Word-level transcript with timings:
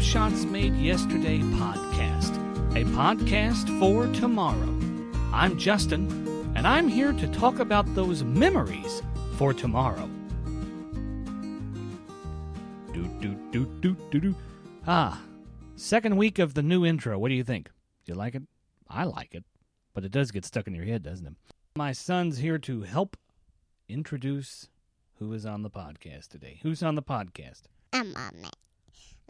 Shots 0.00 0.44
Made 0.44 0.74
Yesterday 0.76 1.40
podcast, 1.40 2.34
a 2.72 2.84
podcast 2.96 3.78
for 3.78 4.06
tomorrow. 4.18 4.78
I'm 5.32 5.58
Justin, 5.58 6.52
and 6.56 6.66
I'm 6.66 6.88
here 6.88 7.12
to 7.12 7.28
talk 7.28 7.58
about 7.58 7.94
those 7.94 8.24
memories 8.24 9.02
for 9.36 9.52
tomorrow. 9.52 10.08
Do, 12.92 13.04
do, 13.20 13.36
do, 13.52 13.66
do, 13.80 13.96
do, 14.10 14.20
do. 14.20 14.34
Ah, 14.86 15.20
second 15.76 16.16
week 16.16 16.38
of 16.38 16.54
the 16.54 16.62
new 16.62 16.86
intro. 16.86 17.18
What 17.18 17.28
do 17.28 17.34
you 17.34 17.44
think? 17.44 17.66
Do 18.06 18.12
you 18.12 18.14
like 18.14 18.34
it? 18.34 18.42
I 18.88 19.04
like 19.04 19.34
it, 19.34 19.44
but 19.92 20.04
it 20.04 20.10
does 20.10 20.30
get 20.30 20.46
stuck 20.46 20.66
in 20.66 20.74
your 20.74 20.86
head, 20.86 21.02
doesn't 21.02 21.26
it? 21.26 21.34
My 21.76 21.92
son's 21.92 22.38
here 22.38 22.58
to 22.58 22.82
help 22.82 23.18
introduce 23.88 24.68
who 25.18 25.32
is 25.34 25.44
on 25.44 25.62
the 25.62 25.70
podcast 25.70 26.28
today. 26.28 26.58
Who's 26.62 26.82
on 26.82 26.94
the 26.94 27.02
podcast? 27.02 27.62
I'm 27.92 28.16
on 28.16 28.44
it. 28.44 28.56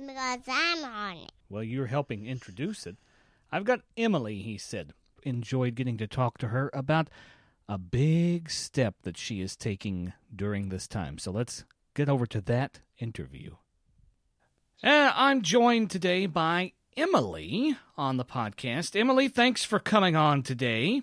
Because 0.01 0.41
I'm 0.49 0.85
on 0.85 1.17
it. 1.19 1.33
Well, 1.49 1.63
you're 1.63 1.87
helping 1.87 2.27
introduce 2.27 2.87
it. 2.87 2.97
I've 3.53 3.65
got 3.65 3.81
Emily, 3.97 4.39
he 4.39 4.57
said. 4.57 4.95
Enjoyed 5.23 5.75
getting 5.75 5.99
to 5.99 6.07
talk 6.07 6.39
to 6.39 6.49
her 6.49 6.71
about 6.73 7.09
a 7.69 7.77
big 7.77 8.51
step 8.51 8.95
that 9.03 9.17
she 9.17 9.41
is 9.41 9.57
taking 9.57 10.13
during 10.35 10.69
this 10.69 10.89
time. 10.89 11.19
So 11.19 11.31
let's 11.31 11.65
get 11.95 12.09
over 12.09 12.27
to 12.27 12.41
that 12.43 12.81
interview. 12.99 13.57
And 14.83 15.13
I'm 15.15 15.43
joined 15.43 15.91
today 15.91 16.27
by 16.27 16.73
Emily 16.97 17.77
on 17.99 18.17
the 18.17 18.25
podcast. 18.25 18.99
Emily, 18.99 19.29
thanks 19.29 19.63
for 19.63 19.79
coming 19.79 20.17
on 20.17 20.43
today. 20.43 21.03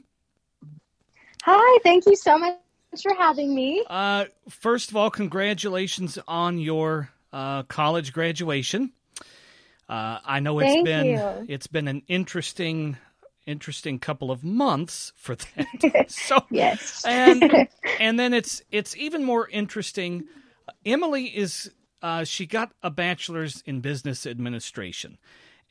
Hi, 1.43 1.80
thank 1.84 2.05
you 2.05 2.16
so 2.16 2.38
much 2.38 2.58
for 3.02 3.14
having 3.18 3.54
me. 3.54 3.84
Uh, 3.88 4.26
first 4.49 4.90
of 4.90 4.98
all, 4.98 5.10
congratulations 5.10 6.18
on 6.27 6.58
your 6.58 7.12
uh, 7.32 7.64
college 7.64 8.12
graduation. 8.12 8.91
Uh, 9.90 10.20
I 10.26 10.40
know 10.41 10.60
it's 10.60 10.76
Thank 10.76 10.77
been 10.77 11.24
you. 11.24 11.48
it's 11.48 11.68
been 11.68 11.88
an 11.88 12.04
interesting 12.07 12.98
interesting 13.46 13.99
couple 13.99 14.32
of 14.32 14.43
months 14.43 15.13
for 15.16 15.35
that. 15.35 15.85
so 16.07 16.41
Yes. 16.49 16.91
and 17.04 17.48
and 17.99 18.20
then 18.20 18.34
it's 18.34 18.62
it's 18.71 18.98
even 18.98 19.24
more 19.24 19.48
interesting. 19.49 20.26
Emily 20.85 21.26
is 21.26 21.71
uh, 22.02 22.24
she 22.26 22.46
got 22.48 22.74
a 22.84 22.91
bachelor's 22.91 23.62
in 23.65 23.82
business 23.82 24.26
administration, 24.27 25.18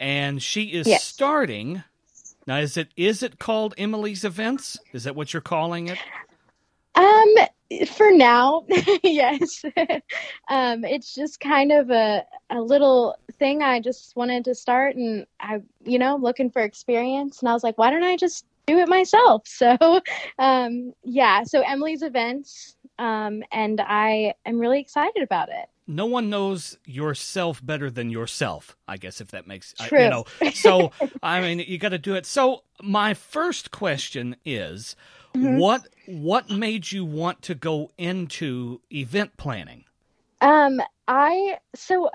and 0.00 0.42
she 0.42 0.66
is 0.74 0.88
Yes. 0.88 1.02
starting. 1.02 1.84
Now, 2.46 2.58
is 2.58 2.76
it 2.76 2.90
is 2.96 3.22
it 3.22 3.38
called 3.38 3.74
Emily's 3.78 4.24
Events? 4.24 4.80
Is 4.92 5.04
that 5.04 5.16
what 5.16 5.32
you're 5.34 5.42
calling 5.42 5.88
it? 5.88 6.00
um 6.96 7.34
for 7.88 8.10
now, 8.12 8.64
yes. 9.02 9.64
um 10.48 10.84
it's 10.84 11.14
just 11.14 11.40
kind 11.40 11.72
of 11.72 11.90
a 11.90 12.24
a 12.50 12.60
little 12.60 13.16
thing 13.38 13.62
I 13.62 13.80
just 13.80 14.14
wanted 14.16 14.44
to 14.44 14.54
start 14.54 14.96
and 14.96 15.26
I 15.40 15.60
you 15.84 15.98
know, 15.98 16.16
looking 16.16 16.50
for 16.50 16.62
experience 16.62 17.40
and 17.40 17.48
I 17.48 17.52
was 17.52 17.64
like, 17.64 17.78
why 17.78 17.90
don't 17.90 18.02
I 18.04 18.16
just 18.16 18.44
do 18.66 18.78
it 18.78 18.88
myself? 18.88 19.42
So, 19.46 20.00
um 20.38 20.92
yeah, 21.04 21.42
so 21.44 21.60
Emily's 21.62 22.02
events 22.02 22.76
um 22.98 23.42
and 23.52 23.80
I 23.80 24.34
am 24.44 24.58
really 24.58 24.80
excited 24.80 25.22
about 25.22 25.48
it. 25.48 25.66
no 25.88 26.06
one 26.06 26.30
knows 26.30 26.78
yourself 26.84 27.64
better 27.64 27.88
than 27.90 28.10
yourself 28.10 28.76
i 28.88 28.96
guess 28.96 29.20
if 29.20 29.28
that 29.30 29.46
makes 29.46 29.72
I- 29.78 29.88
True. 29.88 30.02
you 30.04 30.10
know 30.10 30.24
so 30.52 30.90
i 31.22 31.40
mean 31.40 31.58
you 31.60 31.78
got 31.78 31.90
to 31.90 31.98
do 31.98 32.14
it 32.16 32.26
so 32.26 32.62
my 32.82 33.14
first 33.14 33.70
question 33.70 34.34
is 34.44 34.96
Mhm. 35.36 35.58
what 35.58 35.88
what 36.06 36.50
made 36.50 36.90
you 36.92 37.04
want 37.04 37.42
to 37.42 37.54
go 37.54 37.90
into 37.98 38.80
event 38.90 39.36
planning 39.36 39.84
Um, 40.40 40.80
I 41.08 41.58
so 41.74 42.10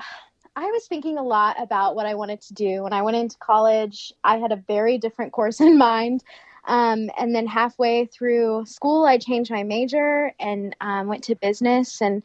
I 0.55 0.65
was 0.65 0.87
thinking 0.87 1.17
a 1.17 1.23
lot 1.23 1.61
about 1.61 1.95
what 1.95 2.05
I 2.05 2.15
wanted 2.15 2.41
to 2.41 2.53
do 2.53 2.83
when 2.83 2.93
I 2.93 3.01
went 3.01 3.17
into 3.17 3.37
college. 3.37 4.13
I 4.23 4.37
had 4.37 4.51
a 4.51 4.63
very 4.67 4.97
different 4.97 5.31
course 5.31 5.61
in 5.67 5.77
mind. 5.77 6.23
Um, 6.65 7.09
and 7.17 7.33
then 7.33 7.47
halfway 7.47 8.05
through 8.05 8.65
school, 8.65 9.05
I 9.05 9.17
changed 9.17 9.49
my 9.49 9.63
major 9.63 10.33
and 10.39 10.75
um, 10.81 11.07
went 11.07 11.23
to 11.25 11.35
business. 11.35 12.01
And 12.01 12.21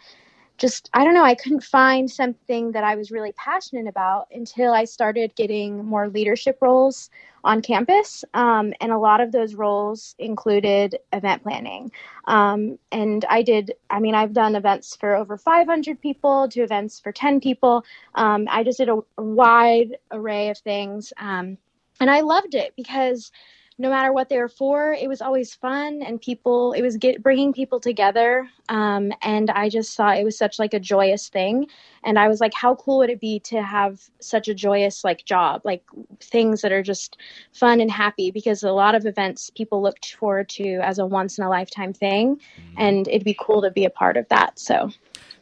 just, 0.59 0.89
I 0.95 1.05
don't 1.05 1.15
know, 1.15 1.25
I 1.25 1.35
couldn't 1.35 1.63
find 1.63 2.11
something 2.11 2.73
that 2.73 2.85
I 2.85 2.95
was 2.95 3.11
really 3.11 3.33
passionate 3.33 3.87
about 3.87 4.29
until 4.33 4.73
I 4.73 4.85
started 4.85 5.35
getting 5.37 5.85
more 5.85 6.09
leadership 6.09 6.59
roles 6.61 7.11
on 7.45 7.63
campus. 7.63 8.25
Um, 8.35 8.73
and 8.81 8.91
a 8.91 8.99
lot 8.99 9.21
of 9.21 9.33
those 9.33 9.55
roles 9.55 10.15
included 10.19 10.99
event 11.13 11.43
planning. 11.43 11.93
Um, 12.27 12.79
and 12.91 13.25
I 13.29 13.43
did, 13.43 13.73
I 13.91 14.01
mean, 14.01 14.15
I've 14.15 14.33
done 14.33 14.57
events 14.57 14.97
for 14.97 15.15
over 15.15 15.37
500 15.37 16.01
people 16.01 16.49
to 16.49 16.63
events 16.63 17.01
for 17.01 17.13
10 17.13 17.41
people. 17.41 17.85
Um, 18.15 18.49
I 18.51 18.65
just 18.65 18.79
did 18.79 18.89
a, 18.89 18.99
wide 19.17 19.97
array 20.11 20.49
of 20.49 20.59
things. 20.59 21.13
Um, 21.19 21.59
and 22.01 22.11
I 22.11 22.21
loved 22.21 22.55
it 22.55 22.75
because 22.77 23.31
no 23.79 23.91
matter 23.91 24.13
what 24.13 24.29
they 24.29 24.39
were 24.39 24.49
for, 24.49 24.93
it 24.95 25.07
was 25.07 25.21
always 25.21 25.55
fun 25.55 26.03
and 26.03 26.21
people, 26.21 26.73
it 26.73 26.81
was 26.81 26.97
get, 26.97 27.23
bringing 27.23 27.53
people 27.53 27.79
together. 27.79 28.49
Um, 28.71 29.13
and 29.21 29.51
I 29.51 29.69
just 29.69 29.93
saw 29.93 30.13
it 30.13 30.25
was 30.25 30.39
such 30.39 30.59
like 30.59 30.73
a 30.73 30.81
joyous 30.81 31.29
thing. 31.29 31.67
And 32.03 32.19
I 32.19 32.29
was 32.29 32.41
like, 32.41 32.55
how 32.55 32.75
cool 32.77 32.99
would 32.99 33.11
it 33.11 33.21
be 33.21 33.41
to 33.41 33.63
have 33.63 34.01
such 34.21 34.49
a 34.49 34.55
joyous 34.55 35.05
like 35.05 35.25
job, 35.27 35.61
like 35.65 35.83
things 36.21 36.63
that 36.63 36.73
are 36.73 36.83
just 36.83 37.19
fun 37.53 37.81
and 37.81 37.91
happy 37.91 38.31
because 38.31 38.63
a 38.63 38.73
lot 38.73 38.95
of 38.95 39.05
events 39.05 39.51
people 39.51 39.83
looked 39.83 40.15
forward 40.15 40.49
to 40.49 40.77
as 40.77 40.99
a 40.99 41.07
once 41.07 41.39
in 41.39 41.45
a 41.45 41.49
lifetime 41.49 41.93
thing 41.93 42.41
and 42.77 43.09
it'd 43.09 43.25
be 43.25 43.37
cool 43.39 43.63
to 43.63 43.71
be 43.71 43.85
a 43.85 43.91
part 43.91 44.17
of 44.17 44.29
that 44.29 44.59
so 44.59 44.91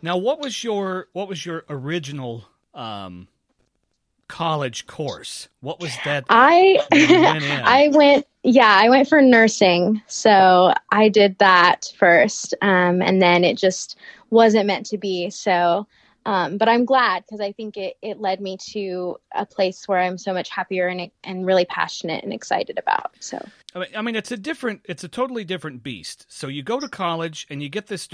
now 0.02 0.16
what 0.16 0.40
was 0.40 0.64
your 0.64 1.08
what 1.12 1.28
was 1.28 1.44
your 1.44 1.64
original 1.68 2.44
um 2.74 3.28
college 4.28 4.86
course. 4.86 5.48
What 5.60 5.80
was 5.80 5.96
that 6.04 6.24
i 6.28 6.78
went 6.92 7.44
i 7.44 7.88
went 7.92 8.26
yeah 8.42 8.78
i 8.80 8.88
went 8.88 9.08
for 9.08 9.20
nursing. 9.22 10.02
So 10.06 10.72
i 10.90 11.08
did 11.08 11.38
that 11.38 11.92
first 11.98 12.54
um, 12.62 13.02
and 13.02 13.20
then 13.20 13.44
it 13.44 13.58
just 13.58 13.96
wasn't 14.30 14.66
meant 14.66 14.86
to 14.86 14.98
be. 14.98 15.30
So 15.30 15.86
um, 16.26 16.56
but 16.56 16.70
i'm 16.70 16.86
glad 16.86 17.22
because 17.22 17.40
i 17.40 17.52
think 17.52 17.76
it, 17.76 17.96
it 18.00 18.18
led 18.18 18.40
me 18.40 18.56
to 18.70 19.16
a 19.34 19.44
place 19.44 19.86
where 19.86 20.00
i'm 20.00 20.16
so 20.16 20.32
much 20.32 20.48
happier 20.48 20.88
and, 20.88 21.10
and 21.22 21.44
really 21.44 21.66
passionate 21.66 22.24
and 22.24 22.32
excited 22.32 22.78
about 22.78 23.12
so. 23.20 23.46
I 23.74 23.80
mean, 23.80 23.88
I 23.96 24.02
mean, 24.02 24.16
it's 24.16 24.30
a 24.30 24.36
different, 24.36 24.82
it's 24.84 25.02
a 25.02 25.08
totally 25.08 25.44
different 25.44 25.82
beast. 25.82 26.26
So 26.28 26.46
you 26.46 26.62
go 26.62 26.78
to 26.78 26.88
college 26.88 27.46
and 27.50 27.62
you 27.62 27.68
get 27.68 27.88
this 27.88 28.06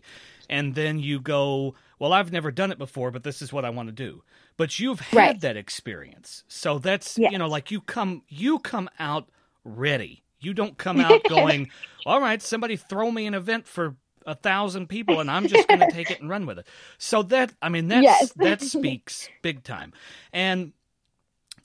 Yeah. 0.00 0.04
And 0.50 0.74
then 0.74 0.98
you 0.98 1.18
go, 1.20 1.74
well, 1.98 2.12
I've 2.12 2.32
never 2.32 2.50
done 2.50 2.70
it 2.72 2.78
before, 2.78 3.10
but 3.10 3.22
this 3.22 3.40
is 3.40 3.52
what 3.54 3.64
I 3.64 3.70
want 3.70 3.88
to 3.88 3.92
do. 3.94 4.22
But 4.58 4.78
you've 4.78 5.00
had 5.00 5.16
Right. 5.16 5.40
that 5.40 5.56
experience, 5.56 6.44
so 6.48 6.78
that's 6.78 7.16
Yes. 7.16 7.32
you 7.32 7.38
know, 7.38 7.48
like 7.48 7.70
you 7.70 7.80
come, 7.80 8.22
you 8.28 8.58
come 8.58 8.90
out 8.98 9.30
ready. 9.64 10.22
You 10.40 10.52
don't 10.52 10.76
come 10.76 11.00
out 11.00 11.26
going, 11.26 11.70
all 12.04 12.20
right, 12.20 12.42
somebody 12.42 12.76
throw 12.76 13.10
me 13.10 13.26
an 13.26 13.34
event 13.34 13.66
for 13.66 13.96
a 14.26 14.34
thousand 14.34 14.88
people, 14.88 15.20
and 15.20 15.30
I'm 15.30 15.46
just 15.46 15.68
going 15.68 15.80
to 15.80 15.86
take 15.86 16.10
it 16.10 16.20
and 16.20 16.28
run 16.28 16.44
with 16.46 16.58
it. 16.58 16.66
So 16.98 17.22
that, 17.24 17.54
I 17.62 17.70
mean, 17.70 17.88
that's 17.88 18.02
Yes. 18.04 18.32
that 18.36 18.60
speaks 18.60 19.30
big 19.40 19.62
time, 19.64 19.92
and. 20.32 20.72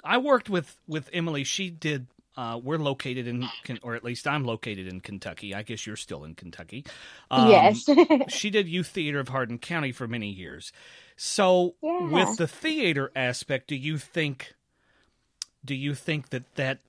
I 0.08 0.20
worked 0.20 0.52
with 0.52 0.78
with 0.88 1.10
Emily. 1.14 1.44
She 1.44 1.72
did. 1.72 2.06
Uh, 2.38 2.60
we're 2.62 2.78
located 2.78 3.28
in, 3.28 3.54
or 3.82 3.96
at 3.96 4.04
least 4.04 4.28
I'm 4.28 4.44
located 4.44 4.88
in 4.88 5.00
Kentucky. 5.00 5.56
I 5.56 5.64
guess 5.64 5.88
you're 5.88 5.96
still 5.96 6.24
in 6.26 6.36
Kentucky. 6.36 6.86
Um, 7.32 7.86
yes 7.86 7.88
she 8.28 8.50
did 8.50 8.68
youth 8.68 8.88
theater 8.88 9.20
of 9.20 9.30
Hardin 9.30 9.58
County 9.58 9.92
for 9.92 10.08
many 10.08 10.30
years. 10.30 10.72
So, 11.16 11.76
Yeah. 11.82 12.00
with 12.12 12.38
the 12.38 12.48
theater 12.48 13.12
aspect, 13.16 13.68
do 13.68 13.76
you 13.76 13.98
think? 13.98 14.54
Do 15.64 15.74
you 15.76 15.96
think 15.96 16.30
that 16.30 16.56
that 16.56 16.80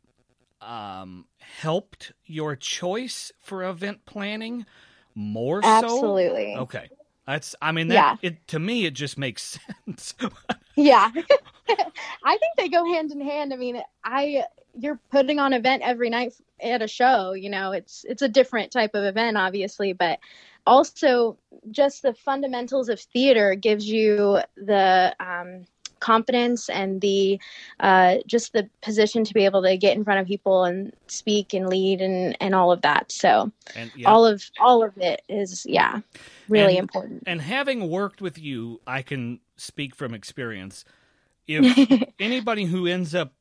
um, 0.61 1.27
helped 1.39 2.13
your 2.25 2.57
choice 2.57 3.33
for 3.41 3.65
event 3.65 4.05
planning 4.07 4.67
more 5.15 5.63
so? 5.63 5.69
absolutely 5.69 6.55
Okay, 6.55 6.91
that's. 7.27 7.55
I 7.63 7.73
mean, 7.73 7.89
that 7.89 7.95
Yeah. 7.95 8.17
it 8.23 8.47
to 8.49 8.59
me 8.59 8.87
it 8.87 8.95
just 8.95 9.19
makes 9.19 9.59
sense. 9.87 10.15
Yeah. 10.77 11.11
I 12.25 12.39
think 12.39 12.53
they 12.57 12.69
go 12.69 12.85
hand 12.85 13.13
in 13.13 13.21
hand. 13.21 13.53
I 13.53 13.57
mean, 13.57 13.83
I 14.05 14.45
you're 14.79 15.01
putting 15.11 15.39
on 15.39 15.53
event 15.53 15.83
every 15.83 16.11
night 16.11 16.35
at 16.61 16.83
a 16.83 16.89
show, 16.89 17.33
you 17.33 17.51
know, 17.51 17.73
it's 17.73 18.05
it's 18.09 18.23
a 18.23 18.29
different 18.29 18.71
type 18.73 18.95
of 18.95 19.05
event 19.05 19.37
obviously, 19.37 19.93
but 19.93 20.19
also 20.67 21.37
just 21.71 22.03
the 22.03 22.15
fundamentals 22.15 22.89
of 22.89 23.01
theater 23.01 23.55
gives 23.55 23.89
you 23.89 24.41
the 24.57 25.15
um 25.21 25.65
confidence 25.99 26.69
and 26.69 27.01
the 27.01 27.41
uh, 27.81 28.17
just 28.27 28.53
the 28.53 28.69
position 28.83 29.25
to 29.25 29.33
be 29.33 29.45
able 29.47 29.63
to 29.63 29.77
get 29.79 29.97
in 29.97 30.05
front 30.05 30.21
of 30.21 30.27
people 30.27 30.65
and 30.65 30.93
speak 31.07 31.55
and 31.55 31.69
lead 31.69 32.01
and 32.03 32.37
and 32.41 32.55
all 32.55 32.71
of 32.71 32.83
that 32.83 33.11
so 33.11 33.51
and 33.75 33.91
yeah, 33.97 34.09
all 34.09 34.27
of 34.27 34.45
all 34.61 34.85
of 34.85 34.97
it 34.99 35.23
is 35.29 35.65
yeah 35.67 36.01
really 36.49 36.77
And- 36.77 36.85
important 36.85 37.23
and 37.27 37.41
having 37.41 37.89
worked 37.89 38.21
with 38.21 38.39
you, 38.39 38.81
I 38.87 39.03
can 39.03 39.41
speak 39.57 39.95
from 39.95 40.15
experience. 40.15 40.85
If 41.47 42.09
anybody 42.19 42.65
who 42.65 42.87
ends 42.87 43.15
up 43.15 43.33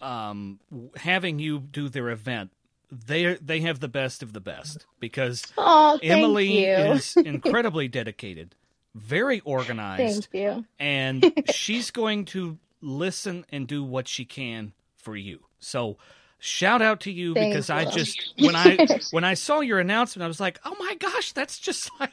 um, 0.00 0.58
having 0.96 1.38
you 1.38 1.58
do 1.60 1.88
their 1.88 2.10
event, 2.10 2.50
they 2.90 3.34
they 3.34 3.60
have 3.60 3.80
the 3.80 3.88
best 3.88 4.22
of 4.22 4.32
the 4.32 4.40
best 4.40 4.86
because 4.98 5.44
oh 5.58 5.98
Emily 6.02 6.64
is 6.64 7.16
incredibly 7.16 7.88
dedicated, 7.88 8.54
very 8.94 9.40
organized, 9.40 10.28
thank 10.32 10.42
you 10.42 10.64
and 10.78 11.32
she's 11.54 11.90
going 11.90 12.24
to 12.26 12.58
listen 12.80 13.44
and 13.50 13.66
do 13.66 13.84
what 13.84 14.08
she 14.08 14.24
can 14.24 14.72
for 14.96 15.16
you. 15.16 15.40
So 15.60 15.98
shout 16.38 16.82
out 16.82 17.00
to 17.00 17.12
you 17.12 17.34
Thank 17.34 17.52
because 17.52 17.70
I 17.70 17.84
just 17.84 18.34
when 18.38 18.56
I 18.56 18.86
when 19.10 19.24
I 19.24 19.34
saw 19.34 19.60
your 19.60 19.78
announcement 19.78 20.24
I 20.24 20.28
was 20.28 20.40
like, 20.40 20.58
"Oh 20.64 20.74
my 20.78 20.94
gosh, 20.96 21.32
that's 21.32 21.58
just 21.58 21.90
like 22.00 22.12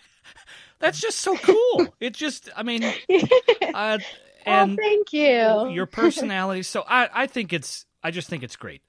that's 0.79 0.99
just 0.99 1.19
so 1.19 1.35
cool." 1.37 1.87
It 1.99 2.13
just 2.13 2.49
I 2.55 2.63
mean, 2.63 2.83
uh, 3.73 3.97
and 4.47 4.71
oh, 4.71 4.81
thank 4.81 5.13
you. 5.13 5.69
your 5.69 5.85
personality. 6.01 6.63
So 6.63 6.83
I 6.87 7.09
I 7.13 7.27
think 7.27 7.53
it's 7.53 7.85
I 8.03 8.11
just 8.11 8.29
think 8.29 8.43
it's 8.43 8.55
great. 8.55 8.81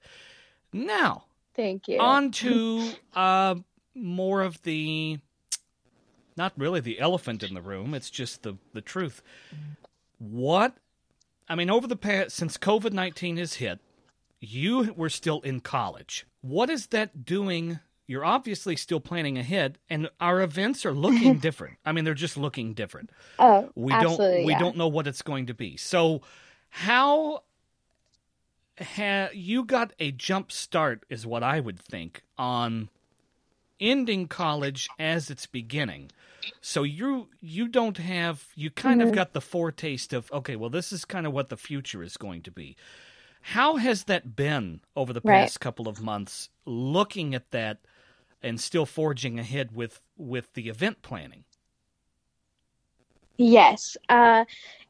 Now, 0.71 1.25
Thank 1.55 1.87
you. 1.87 1.99
on 1.99 2.31
to 2.43 2.91
uh, 3.15 3.55
more 3.95 4.41
of 4.41 4.61
the 4.63 5.19
not 6.37 6.53
really 6.55 6.79
the 6.79 6.99
elephant 6.99 7.43
in 7.43 7.53
the 7.53 7.61
room 7.61 7.93
it's 7.93 8.09
just 8.09 8.43
the 8.43 8.55
the 8.73 8.81
truth 8.81 9.21
what 10.17 10.77
i 11.49 11.55
mean 11.55 11.69
over 11.69 11.85
the 11.85 11.97
past 11.97 12.35
since 12.35 12.57
covid-19 12.57 13.37
has 13.37 13.55
hit 13.55 13.79
you 14.39 14.93
were 14.93 15.09
still 15.09 15.41
in 15.41 15.59
college 15.59 16.25
what 16.41 16.69
is 16.69 16.87
that 16.87 17.25
doing 17.25 17.79
you're 18.09 18.25
obviously 18.25 18.75
still 18.75 18.99
planning 18.99 19.37
ahead 19.37 19.77
and 19.89 20.09
our 20.19 20.41
events 20.41 20.83
are 20.85 20.93
looking 20.93 21.37
different 21.47 21.77
i 21.85 21.91
mean 21.91 22.03
they're 22.03 22.13
just 22.13 22.35
looking 22.37 22.73
different 22.73 23.11
oh, 23.37 23.69
we 23.75 23.93
don't 23.93 24.19
we 24.45 24.51
yeah. 24.51 24.57
don't 24.59 24.75
know 24.75 24.87
what 24.87 25.05
it's 25.07 25.21
going 25.21 25.45
to 25.45 25.53
be 25.53 25.77
so 25.77 26.21
how 26.69 27.43
ha- 28.81 29.29
you 29.33 29.63
got 29.63 29.93
a 29.99 30.11
jump 30.11 30.51
start 30.51 31.05
is 31.09 31.25
what 31.25 31.43
i 31.43 31.59
would 31.59 31.79
think 31.79 32.23
on 32.37 32.89
ending 33.79 34.27
college 34.27 34.89
as 34.97 35.29
it's 35.29 35.45
beginning 35.45 36.09
so 36.61 36.83
you 36.83 37.27
you 37.41 37.67
don't 37.67 37.97
have 37.97 38.47
you 38.55 38.69
kind 38.69 39.01
of 39.01 39.09
Mhm. 39.09 39.15
got 39.15 39.33
the 39.33 39.41
foretaste 39.41 40.13
of 40.13 40.31
okay 40.31 40.55
well 40.55 40.69
this 40.69 40.91
is 40.91 41.05
kind 41.05 41.25
of 41.27 41.31
what 41.33 41.49
the 41.49 41.57
future 41.57 42.03
is 42.03 42.17
going 42.17 42.41
to 42.41 42.51
be 42.51 42.75
how 43.41 43.77
has 43.77 44.03
that 44.05 44.35
been 44.35 44.81
over 44.97 45.13
the 45.13 45.21
Right. 45.23 45.43
past 45.43 45.61
couple 45.61 45.87
of 45.87 46.01
months 46.01 46.49
looking 46.65 47.33
at 47.33 47.51
that 47.51 47.77
and 48.41 48.59
still 48.59 48.85
forging 48.85 49.39
ahead 49.39 49.71
with 49.73 50.01
with 50.17 50.53
the 50.53 50.69
event 50.69 51.01
planning 51.01 51.43
Yes. 53.39 53.95
Uh, 54.09 54.43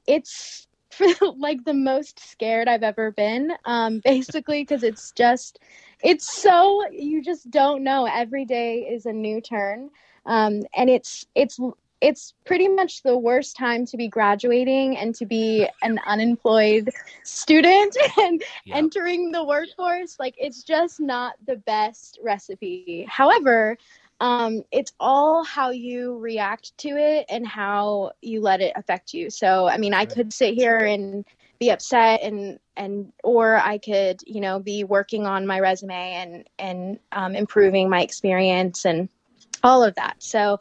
it's 0.07 0.67
for 0.89 1.07
like 1.37 1.63
the 1.65 1.73
most 1.73 2.19
scared 2.19 2.67
I've 2.67 2.83
ever 2.83 3.11
been. 3.11 3.51
Um, 3.65 3.99
basically, 4.03 4.63
because 4.63 4.83
it's 4.83 5.11
just, 5.11 5.59
it's 6.03 6.29
so 6.29 6.89
you 6.91 7.21
just 7.21 7.49
don't 7.51 7.83
know. 7.83 8.05
Every 8.05 8.45
day 8.45 8.79
is 8.79 9.05
a 9.05 9.13
new 9.13 9.39
turn, 9.39 9.91
um, 10.25 10.63
and 10.75 10.89
it's 10.89 11.25
it's 11.35 11.59
it's 12.01 12.33
pretty 12.45 12.67
much 12.67 13.03
the 13.03 13.17
worst 13.17 13.57
time 13.57 13.85
to 13.87 13.97
be 13.97 14.07
graduating 14.07 14.97
and 14.97 15.13
to 15.15 15.25
be 15.25 15.67
an 15.81 15.99
unemployed 16.05 16.89
student 17.23 17.95
and 18.17 18.43
entering 18.71 19.31
the 19.31 19.43
workforce. 19.43 20.17
Like 20.19 20.35
it's 20.37 20.63
just 20.63 20.99
not 20.99 21.35
the 21.45 21.57
best 21.57 22.19
recipe. 22.23 23.05
However, 23.09 23.77
um, 24.21 24.63
it's 24.71 24.93
all 24.99 25.43
how 25.43 25.69
you 25.71 26.17
react 26.17 26.77
to 26.79 26.89
it 26.89 27.25
and 27.29 27.47
how 27.47 28.11
you 28.21 28.41
let 28.41 28.61
it 28.61 28.73
affect 28.75 29.13
you. 29.13 29.29
So, 29.29 29.67
I 29.67 29.77
mean, 29.77 29.93
I 29.93 30.05
could 30.05 30.33
sit 30.33 30.55
here 30.55 30.77
and 30.77 31.25
be 31.59 31.69
upset 31.69 32.21
and 32.23 32.59
and 32.75 33.11
or 33.23 33.57
I 33.57 33.77
could, 33.77 34.21
you 34.25 34.39
know, 34.39 34.59
be 34.59 34.83
working 34.85 35.25
on 35.25 35.45
my 35.45 35.59
resume 35.59 35.93
and 36.13 36.49
and 36.57 36.99
um, 37.11 37.35
improving 37.35 37.89
my 37.89 38.01
experience 38.01 38.85
and 38.85 39.09
all 39.63 39.83
of 39.83 39.95
that. 39.95 40.15
So, 40.19 40.59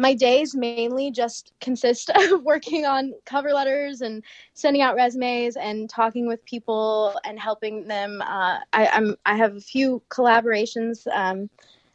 my 0.00 0.14
days 0.14 0.54
mainly 0.54 1.10
just 1.10 1.52
consist 1.60 2.10
of 2.14 2.42
working 2.44 2.86
on 2.86 3.12
cover 3.26 3.52
letters 3.52 4.00
and 4.00 4.22
sending 4.54 4.80
out 4.82 4.94
resumes 4.94 5.56
and 5.56 5.90
talking 5.90 6.26
with 6.26 6.44
people 6.44 7.14
and 7.24 7.38
helping 7.38 7.88
them. 7.88 8.22
Uh, 8.22 8.58
I, 8.72 8.86
I'm 8.88 9.16
I 9.26 9.36
have 9.36 9.56
a 9.56 9.60
few 9.60 10.02
collaborations. 10.10 11.06
Um, 11.12 11.50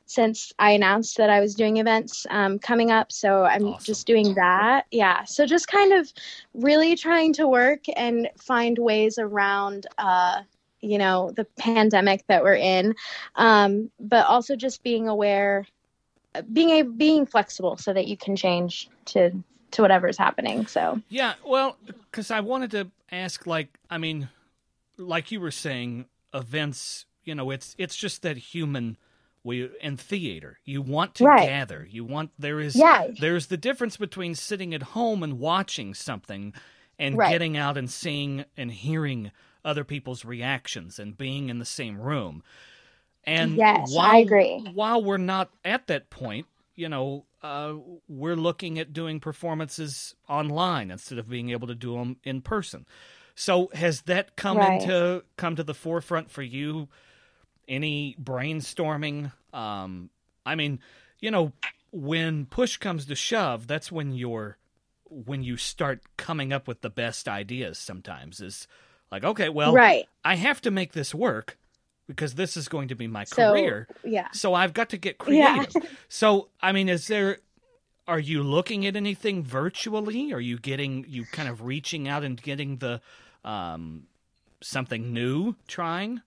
since 0.05 0.51
I 0.59 0.71
announced 0.71 1.17
that 1.17 1.29
I 1.29 1.39
was 1.39 1.55
doing 1.55 1.77
events 1.77 2.27
um, 2.29 2.59
coming 2.59 2.91
up. 2.91 3.11
So 3.11 3.43
I'm 3.43 3.67
Awesome. 3.69 3.83
just 3.83 4.05
doing 4.05 4.35
that. 4.35 4.85
Yeah. 4.91 5.23
So 5.23 5.45
just 5.45 5.67
kind 5.67 5.93
of 5.93 6.11
really 6.53 6.95
trying 6.95 7.33
to 7.33 7.47
work 7.47 7.85
and 7.95 8.29
find 8.37 8.77
ways 8.77 9.17
around, 9.17 9.87
uh, 9.97 10.41
you 10.81 10.97
know, 10.97 11.31
the 11.35 11.45
pandemic 11.57 12.27
that 12.27 12.43
we're 12.43 12.55
in, 12.55 12.93
um, 13.35 13.89
but 13.99 14.25
also 14.27 14.55
just 14.55 14.83
being 14.83 15.07
aware, 15.07 15.65
being 16.53 16.69
a 16.71 16.83
being 16.83 17.25
flexible 17.25 17.77
so 17.77 17.93
that 17.93 18.07
you 18.07 18.17
can 18.17 18.35
change 18.35 18.89
to 19.05 19.31
to 19.71 19.81
whatever's 19.81 20.17
happening. 20.17 20.67
So 20.67 21.01
Yeah, 21.09 21.35
well, 21.45 21.77
because 21.85 22.31
I 22.31 22.41
wanted 22.41 22.71
to 22.71 22.91
ask, 23.11 23.47
like, 23.47 23.77
I 23.89 23.97
mean, 23.99 24.29
like 24.97 25.31
you 25.31 25.39
were 25.41 25.51
saying, 25.51 26.07
events. 26.33 27.05
You 27.23 27.35
know, 27.35 27.51
it's 27.51 27.75
it's 27.77 27.95
just 27.95 28.21
that 28.23 28.37
human. 28.37 28.97
We 29.43 29.69
in 29.81 29.97
theater, 29.97 30.59
you 30.65 30.81
want 30.81 31.15
to 31.15 31.25
Right. 31.25 31.39
gather. 31.39 31.87
You 31.89 32.05
want 32.05 32.31
there 32.39 32.59
is 32.61 32.75
Yeah. 32.77 33.07
there's 33.17 33.47
the 33.47 33.57
difference 33.57 33.97
between 33.97 34.35
sitting 34.35 34.73
at 34.73 34.83
home 34.83 35.23
and 35.23 35.39
watching 35.39 35.93
something, 35.93 36.53
and 36.99 37.17
Right. 37.17 37.23
getting 37.23 37.57
out 37.57 37.77
and 37.77 37.89
seeing 37.91 38.45
and 38.57 38.71
hearing 38.71 39.31
other 39.65 39.83
people's 39.85 40.25
reactions 40.25 40.99
and 40.99 41.17
being 41.17 41.49
in 41.49 41.59
the 41.59 41.65
same 41.65 41.99
room. 41.99 42.43
And 43.25 43.57
Yes, 43.57 43.95
I 43.97 44.17
agree. 44.19 44.59
While 44.73 45.03
we're 45.03 45.17
not 45.17 45.49
at 45.63 45.87
that 45.87 46.09
point, 46.09 46.47
you 46.75 46.89
know, 46.89 47.25
uh, 47.41 47.73
we're 48.07 48.35
looking 48.35 48.79
at 48.79 48.93
doing 48.93 49.19
performances 49.19 50.15
online 50.27 50.91
instead 50.91 51.17
of 51.17 51.29
being 51.29 51.49
able 51.51 51.67
to 51.67 51.75
do 51.75 51.95
them 51.95 52.17
in 52.23 52.41
person. 52.41 52.85
So 53.35 53.69
has 53.73 54.01
that 54.03 54.35
come 54.35 54.57
Right. 54.57 54.81
into 54.81 55.23
come 55.37 55.55
to 55.55 55.63
the 55.63 55.73
forefront 55.73 56.31
for 56.31 56.41
you? 56.41 56.89
Any 57.67 58.15
brainstorming? 58.21 59.31
Um, 59.53 60.09
I 60.45 60.55
mean, 60.55 60.79
you 61.19 61.31
know, 61.31 61.53
when 61.91 62.45
push 62.45 62.77
comes 62.77 63.05
to 63.05 63.15
shove, 63.15 63.67
that's 63.67 63.91
when 63.91 64.13
you're 64.13 64.57
when 65.09 65.43
you 65.43 65.57
start 65.57 66.01
coming 66.17 66.51
up 66.51 66.67
with 66.67 66.81
the 66.81 66.89
best 66.89 67.27
ideas. 67.27 67.77
Sometimes 67.77 68.41
is 68.41 68.67
like, 69.11 69.23
okay, 69.23 69.49
well, 69.49 69.73
right. 69.73 70.07
I 70.25 70.35
have 70.35 70.59
to 70.61 70.71
make 70.71 70.93
this 70.93 71.13
work 71.13 71.57
because 72.07 72.35
this 72.35 72.57
is 72.57 72.67
going 72.67 72.87
to 72.89 72.95
be 72.95 73.07
my 73.07 73.25
So 73.25 73.25
career. 73.25 73.87
yeah. 74.03 74.29
So 74.31 74.53
I've 74.53 74.73
got 74.73 74.89
to 74.89 74.97
get 74.97 75.17
Yeah. 75.25 75.63
creative. 75.63 75.77
so 76.09 76.49
I 76.61 76.71
mean, 76.71 76.89
is 76.89 77.07
there? 77.07 77.39
Are 78.07 78.19
you 78.19 78.43
looking 78.43 78.85
at 78.85 78.95
anything 78.95 79.43
virtually? 79.43 80.33
Are 80.33 80.39
you 80.41 80.59
getting 80.59 81.05
you 81.07 81.25
kind 81.25 81.49
of 81.49 81.63
reaching 81.63 82.07
out 82.07 82.23
and 82.23 82.41
getting 82.41 82.77
the 82.77 83.01
um, 83.45 84.07
something 84.61 85.13
new, 85.13 85.55
trying? 85.67 86.21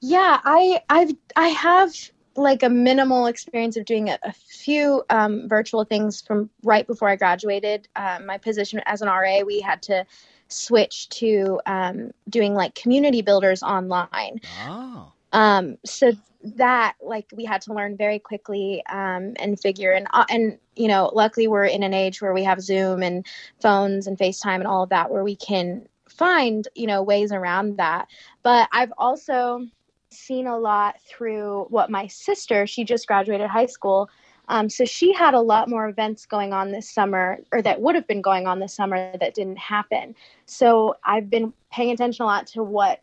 Yeah, 0.00 0.40
I 0.44 0.82
I've 0.88 1.12
I 1.34 1.48
have 1.48 1.92
like 2.36 2.62
a 2.62 2.68
minimal 2.68 3.26
experience 3.26 3.76
of 3.76 3.84
doing 3.86 4.10
a, 4.10 4.18
a 4.22 4.32
few 4.32 5.04
um, 5.08 5.48
virtual 5.48 5.84
things 5.84 6.20
from 6.20 6.50
right 6.62 6.86
before 6.86 7.08
I 7.08 7.16
graduated. 7.16 7.88
Um, 7.96 8.26
my 8.26 8.38
position 8.38 8.80
as 8.86 9.00
an 9.02 9.08
RA, 9.08 9.40
we 9.40 9.60
had 9.60 9.82
to 9.82 10.04
switch 10.48 11.08
to 11.10 11.60
um, 11.66 12.12
doing 12.28 12.54
like 12.54 12.74
community 12.74 13.22
builders 13.22 13.62
online. 13.62 14.40
Oh, 14.66 15.12
Um, 15.32 15.78
so 15.84 16.12
that 16.54 16.94
like 17.02 17.26
we 17.34 17.44
had 17.44 17.60
to 17.62 17.74
learn 17.74 17.96
very 17.96 18.18
quickly 18.18 18.82
um, 18.88 19.34
and 19.38 19.58
figure 19.58 19.90
and 19.90 20.06
uh, 20.12 20.24
and 20.30 20.58
you 20.76 20.88
know 20.88 21.10
luckily 21.12 21.48
we're 21.48 21.64
in 21.64 21.82
an 21.82 21.94
age 21.94 22.22
where 22.22 22.32
we 22.32 22.44
have 22.44 22.60
Zoom 22.60 23.02
and 23.02 23.26
phones 23.60 24.06
and 24.06 24.16
FaceTime 24.18 24.56
and 24.56 24.66
all 24.66 24.84
of 24.84 24.90
that 24.90 25.10
where 25.10 25.24
we 25.24 25.36
can 25.36 25.88
find 26.08 26.68
you 26.74 26.86
know 26.86 27.02
ways 27.02 27.32
around 27.32 27.78
that. 27.78 28.08
But 28.42 28.68
I've 28.72 28.92
also 28.98 29.66
seen 30.10 30.46
a 30.46 30.56
lot 30.58 31.00
through 31.02 31.66
what 31.68 31.90
my 31.90 32.06
sister 32.06 32.66
she 32.66 32.84
just 32.84 33.06
graduated 33.06 33.48
high 33.48 33.66
school. 33.66 34.08
Um, 34.48 34.68
so 34.68 34.84
she 34.84 35.12
had 35.12 35.34
a 35.34 35.40
lot 35.40 35.68
more 35.68 35.88
events 35.88 36.26
going 36.26 36.52
on 36.52 36.70
this 36.70 36.88
summer, 36.88 37.38
or 37.52 37.62
that 37.62 37.80
would 37.80 37.94
have 37.94 38.06
been 38.06 38.22
going 38.22 38.46
on 38.46 38.60
this 38.60 38.74
summer 38.74 39.16
that 39.18 39.34
didn't 39.34 39.58
happen. 39.58 40.14
So 40.46 40.96
I've 41.04 41.28
been 41.28 41.52
paying 41.72 41.90
attention 41.90 42.22
a 42.22 42.26
lot 42.26 42.46
to 42.48 42.62
what 42.62 43.00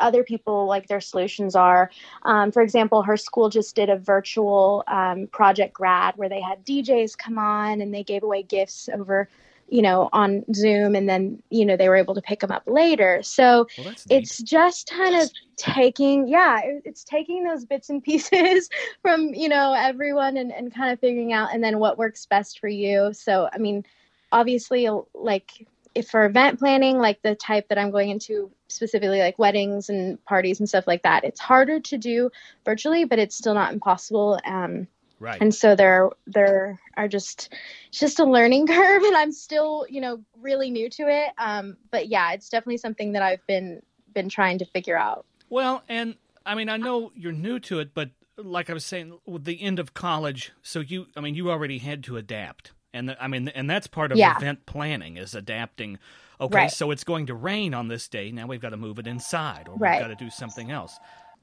other 0.00 0.24
people 0.24 0.66
like 0.66 0.86
their 0.88 1.00
solutions 1.00 1.54
are. 1.54 1.90
Um, 2.22 2.50
for 2.50 2.62
example, 2.62 3.02
her 3.02 3.16
school 3.16 3.50
just 3.50 3.76
did 3.76 3.90
a 3.90 3.98
virtual 3.98 4.82
um, 4.86 5.26
project 5.28 5.74
grad 5.74 6.16
where 6.16 6.28
they 6.28 6.40
had 6.40 6.64
DJs 6.64 7.18
come 7.18 7.38
on 7.38 7.80
and 7.80 7.92
they 7.92 8.02
gave 8.02 8.22
away 8.22 8.42
gifts 8.42 8.88
over, 8.92 9.28
you 9.74 9.82
know, 9.82 10.08
on 10.12 10.44
Zoom, 10.54 10.94
and 10.94 11.08
then 11.08 11.42
you 11.50 11.66
know 11.66 11.76
they 11.76 11.88
were 11.88 11.96
able 11.96 12.14
to 12.14 12.22
pick 12.22 12.38
them 12.38 12.52
up 12.52 12.62
later. 12.68 13.20
So 13.24 13.66
well, 13.76 13.92
it's 14.08 14.40
just 14.40 14.88
kind 14.88 15.16
of 15.16 15.28
taking 15.56 16.28
yeah 16.28 16.60
it's 16.84 17.04
taking 17.04 17.44
those 17.44 17.64
bits 17.64 17.90
and 17.90 18.02
pieces 18.08 18.70
from 19.02 19.34
you 19.34 19.48
know 19.48 19.74
everyone 19.76 20.36
and, 20.36 20.52
and 20.52 20.72
kind 20.72 20.92
of 20.92 21.00
figuring 21.00 21.32
out 21.32 21.52
and 21.52 21.62
then 21.62 21.78
what 21.78 21.98
works 21.98 22.26
best 22.26 22.58
for 22.58 22.68
you 22.68 23.12
so 23.12 23.48
i 23.52 23.58
mean 23.58 23.84
obviously 24.32 24.88
like 25.14 25.66
if 25.94 26.08
for 26.08 26.24
event 26.24 26.58
planning 26.58 26.98
like 26.98 27.22
the 27.22 27.36
type 27.36 27.68
that 27.68 27.78
i'm 27.78 27.92
going 27.92 28.10
into 28.10 28.50
specifically 28.66 29.20
like 29.20 29.38
weddings 29.38 29.88
and 29.88 30.22
parties 30.24 30.58
and 30.58 30.68
stuff 30.68 30.88
like 30.88 31.02
that 31.02 31.22
it's 31.22 31.40
harder 31.40 31.78
to 31.78 31.96
do 31.96 32.30
virtually 32.64 33.04
but 33.04 33.20
it's 33.20 33.36
still 33.36 33.54
not 33.54 33.72
impossible 33.72 34.40
um 34.44 34.88
Right. 35.24 35.40
and 35.40 35.54
so 35.54 35.74
there 35.74 36.10
there 36.26 36.78
are 36.96 37.08
just 37.08 37.52
it's 37.88 37.98
just 37.98 38.18
a 38.20 38.24
learning 38.24 38.66
curve 38.76 39.02
and 39.02 39.16
i'm 39.16 39.32
still 39.32 39.86
you 39.88 40.00
know 40.00 40.22
really 40.40 40.70
new 40.70 40.88
to 40.90 41.02
it 41.08 41.30
um 41.38 41.76
but 41.90 42.08
yeah 42.08 42.32
it's 42.32 42.48
definitely 42.48 42.76
something 42.78 43.12
that 43.12 43.22
i've 43.22 43.44
been 43.46 43.80
been 44.12 44.28
trying 44.28 44.58
to 44.58 44.64
figure 44.64 44.96
out 44.98 45.24
Well, 45.48 45.82
and 45.88 46.16
I 46.46 46.54
mean, 46.54 46.68
I 46.68 46.76
know 46.76 47.10
you're 47.14 47.32
new 47.32 47.58
to 47.60 47.78
it, 47.80 47.94
but 47.94 48.10
like 48.36 48.68
I 48.70 48.74
was 48.74 48.84
saying, 48.84 49.18
with 49.26 49.44
the 49.44 49.60
end 49.62 49.78
of 49.78 49.94
college, 49.94 50.52
so 50.62 50.80
you, 50.80 51.06
I 51.16 51.20
mean, 51.20 51.34
you 51.34 51.50
already 51.50 51.78
had 51.78 52.02
to 52.04 52.16
adapt, 52.16 52.72
and 52.92 53.08
the, 53.08 53.22
I 53.22 53.28
mean, 53.28 53.48
and 53.48 53.68
that's 53.68 53.86
part 53.86 54.12
of 54.12 54.18
Yeah. 54.18 54.36
event 54.36 54.66
planning 54.66 55.16
is 55.16 55.34
adapting. 55.34 55.98
Okay, 56.40 56.54
Right. 56.54 56.70
so 56.70 56.90
it's 56.90 57.04
going 57.04 57.26
to 57.26 57.34
rain 57.34 57.74
on 57.74 57.88
this 57.88 58.08
day. 58.08 58.30
Now 58.30 58.46
we've 58.46 58.60
got 58.60 58.70
to 58.70 58.76
move 58.76 58.98
it 58.98 59.06
inside, 59.06 59.68
or 59.68 59.76
Right. 59.76 59.92
we've 59.92 60.00
got 60.00 60.08
to 60.08 60.16
do 60.16 60.30
something 60.30 60.70
else. 60.70 60.98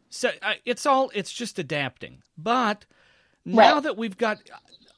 So 0.09 0.31
I 0.41 0.57
it's 0.65 0.85
all, 0.85 1.11
it's 1.13 1.31
just 1.33 1.57
adapting. 1.59 2.23
But 2.38 2.85
now 3.45 3.75
Right. 3.75 3.83
that 3.83 3.98
we've 3.98 4.17
got, 4.17 4.39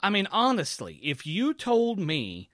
I 0.02 0.10
mean, 0.10 0.28
honestly, 0.32 1.00
if 1.04 1.26
you 1.26 1.54
told 1.54 2.00
me 2.00 2.50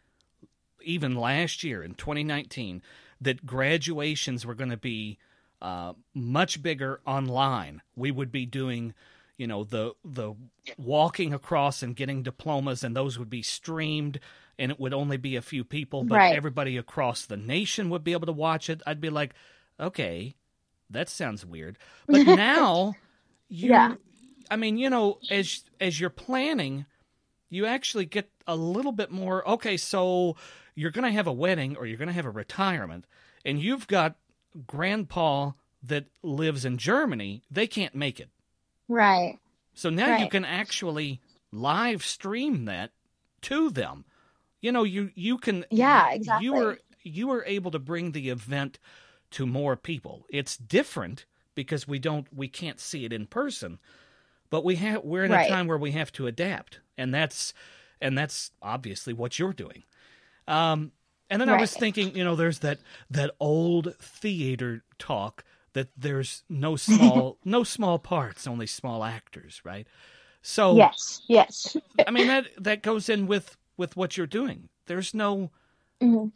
even 0.84 1.15
last 1.15 1.63
year 1.63 1.84
in 1.84 1.93
2019 1.96 2.81
that 3.22 3.46
graduations 3.46 4.46
were 4.46 4.55
going 4.55 4.69
to 4.69 4.77
be 4.77 5.17
uh, 5.62 5.93
much 6.13 6.62
bigger 6.63 7.01
online. 7.05 7.81
We 7.96 8.12
would 8.12 8.31
be 8.31 8.46
doing, 8.46 8.93
you 9.38 9.48
know, 9.48 9.63
the 9.65 9.93
the 10.05 10.34
walking 10.77 11.34
across 11.34 11.84
and 11.84 11.96
getting 11.96 12.24
diplomas, 12.24 12.84
and 12.84 12.96
those 12.96 13.19
would 13.19 13.29
be 13.29 13.41
streamed, 13.43 14.19
and 14.58 14.72
it 14.72 14.79
would 14.79 14.93
only 14.93 15.17
be 15.17 15.36
a 15.36 15.41
few 15.41 15.63
people, 15.65 16.03
but 16.05 16.15
Right. 16.15 16.34
everybody 16.34 16.77
across 16.77 17.25
the 17.25 17.38
nation 17.38 17.89
would 17.89 18.03
be 18.03 18.13
able 18.13 18.27
to 18.27 18.31
watch 18.31 18.69
it. 18.69 18.81
I'd 18.88 19.01
be 19.01 19.10
like, 19.10 19.34
okay, 19.79 20.36
that 20.89 21.10
sounds 21.10 21.46
weird. 21.46 21.77
But 22.10 22.25
now, 22.25 22.98
you, 23.50 23.69
Yeah. 23.69 23.96
I 24.50 24.56
mean, 24.56 24.77
you 24.77 24.89
know, 24.89 25.20
as 25.29 25.63
as 25.79 26.00
you're 26.00 26.10
planning, 26.10 26.86
you 27.50 27.65
actually 27.65 28.06
get 28.06 28.29
a 28.48 28.56
little 28.56 28.91
bit 28.91 29.12
more. 29.12 29.48
Okay, 29.48 29.77
so 29.77 30.36
you're 30.75 30.91
going 30.91 31.06
to 31.06 31.15
have 31.15 31.27
a 31.27 31.34
wedding 31.34 31.75
or 31.77 31.86
you're 31.86 31.98
going 31.98 32.08
to 32.08 32.13
have 32.13 32.25
a 32.25 32.32
retirement, 32.32 33.06
and 33.46 33.62
you've 33.62 33.88
got 33.88 34.15
grandpa 34.68 35.51
that 35.84 36.06
lives 36.24 36.65
in 36.65 36.77
Germany. 36.77 37.44
They 37.50 37.68
can't 37.68 37.96
make 37.96 38.20
it. 38.20 38.29
right 38.88 39.39
So 39.74 39.89
now 39.89 40.18
you 40.18 40.27
can 40.29 40.46
actually 40.46 41.22
live 41.51 42.03
stream 42.03 42.65
that 42.65 42.91
to 43.44 43.70
them. 43.70 44.06
You 44.62 44.72
know, 44.72 44.84
you 44.84 45.12
you 45.15 45.38
can 45.38 45.65
Yeah, 45.70 46.12
exactly. 46.12 46.46
You 46.46 46.53
were 46.53 46.79
you 47.03 47.27
were 47.27 47.46
able 47.46 47.72
to 47.72 47.79
bring 47.79 48.12
the 48.12 48.29
event 48.29 48.79
to 49.32 49.46
more 49.46 49.75
people. 49.75 50.25
It's 50.29 50.58
different 50.58 51.25
because 51.56 51.88
we 51.88 52.00
don't 52.00 52.27
we 52.34 52.48
can't 52.48 52.79
see 52.79 53.06
it 53.06 53.13
in 53.13 53.27
person, 53.27 53.79
but 54.50 54.63
we 54.63 54.75
have 54.77 55.03
we're 55.03 55.25
in 55.25 55.34
a 55.34 55.39
time 55.39 55.68
where 55.68 55.77
we 55.77 55.91
have 55.91 56.12
to 56.13 56.27
adapt, 56.27 56.79
and 56.98 57.13
that's 57.13 57.53
and 58.01 58.18
that's 58.18 58.51
obviously 58.62 59.13
what 59.13 59.39
you're 59.39 59.53
doing. 59.53 59.84
Um, 60.48 60.91
and 61.29 61.39
then 61.41 61.50
I 61.50 61.56
was 61.56 61.75
thinking, 61.75 62.15
you 62.15 62.24
know, 62.24 62.36
there's 62.36 62.60
that 62.60 62.79
that 63.12 63.32
old 63.39 63.96
theater 64.00 64.84
talk 64.98 65.44
that 65.74 65.89
there's 65.96 66.44
no 66.50 66.75
small 66.75 67.38
no 67.46 67.63
small 67.63 68.00
parts, 68.00 68.48
only 68.48 68.68
small 68.68 69.03
actors, 69.03 69.62
right? 69.63 69.88
So 70.41 70.75
yes 70.77 71.22
yes 71.27 71.77
I 72.08 72.12
mean 72.12 72.27
that 72.27 72.48
that 72.58 72.82
goes 72.82 73.10
in 73.10 73.27
with 73.27 73.58
with 73.77 73.96
what 73.96 74.18
you're 74.18 74.27
doing. 74.27 74.70
There's 74.88 75.13
no 75.13 75.51
Mhm. 76.01 76.32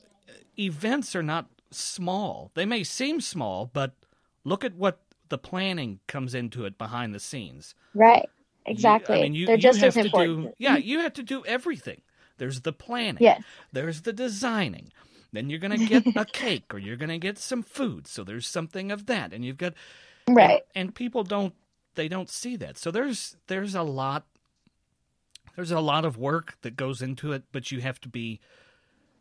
events 0.60 1.16
are 1.16 1.24
not 1.24 1.50
small. 1.72 2.52
They 2.54 2.66
may 2.66 2.84
seem 2.84 3.22
small, 3.22 3.66
but 3.74 3.96
look 4.44 4.64
at 4.64 4.76
what 4.76 5.03
the 5.30 5.38
planning 5.38 6.00
comes 6.08 6.36
into 6.36 6.66
it 6.66 6.78
behind 6.78 7.14
the 7.16 7.20
scenes. 7.20 7.76
right 7.96 8.30
You- 8.72 8.72
exactly 8.72 9.16
I 9.16 9.18
mean, 9.18 9.34
you, 9.36 9.48
they're 9.48 9.58
you 9.58 9.60
just 9.60 9.82
have 9.82 9.90
as 9.90 9.96
to 9.96 10.02
important 10.02 10.40
do 10.40 10.54
yeah, 10.60 10.78
you 10.78 11.00
have 11.02 11.14
to 11.14 11.24
do 11.24 11.46
everything. 11.46 12.02
There's 12.40 12.62
the 12.62 12.74
planning. 12.74 13.18
yes 13.20 13.42
There's 13.72 14.02
the 14.04 14.14
designing. 14.14 14.92
Then 15.34 15.50
you're 15.50 15.60
going 15.60 15.72
to 15.72 15.80
get 15.80 16.06
a 16.16 16.26
cake 16.34 16.74
or 16.74 16.80
you're 16.80 16.98
going 16.98 17.10
to 17.10 17.18
get 17.20 17.38
some 17.40 17.64
food. 17.64 18.08
So 18.08 18.24
there's 18.24 18.48
something 18.48 18.92
of 18.92 19.08
that 19.08 19.34
and 19.34 19.46
you've 19.46 19.58
got 19.58 19.74
right 20.30 20.62
and, 20.76 20.90
and 20.90 20.96
people 20.96 21.24
don't 21.24 21.56
they 21.96 22.08
don't 22.08 22.30
see 22.30 22.56
that 22.58 22.78
so 22.78 22.92
there's 22.92 23.38
there's 23.48 23.76
a 23.76 23.84
lot 23.84 24.26
there's 25.56 25.72
a 25.72 25.80
lot 25.82 26.06
of 26.06 26.18
work 26.18 26.58
that 26.62 26.76
goes 26.76 27.02
into 27.02 27.32
it 27.34 27.44
but 27.52 27.72
you 27.72 27.82
have 27.82 28.00
to 28.02 28.10
be 28.10 28.40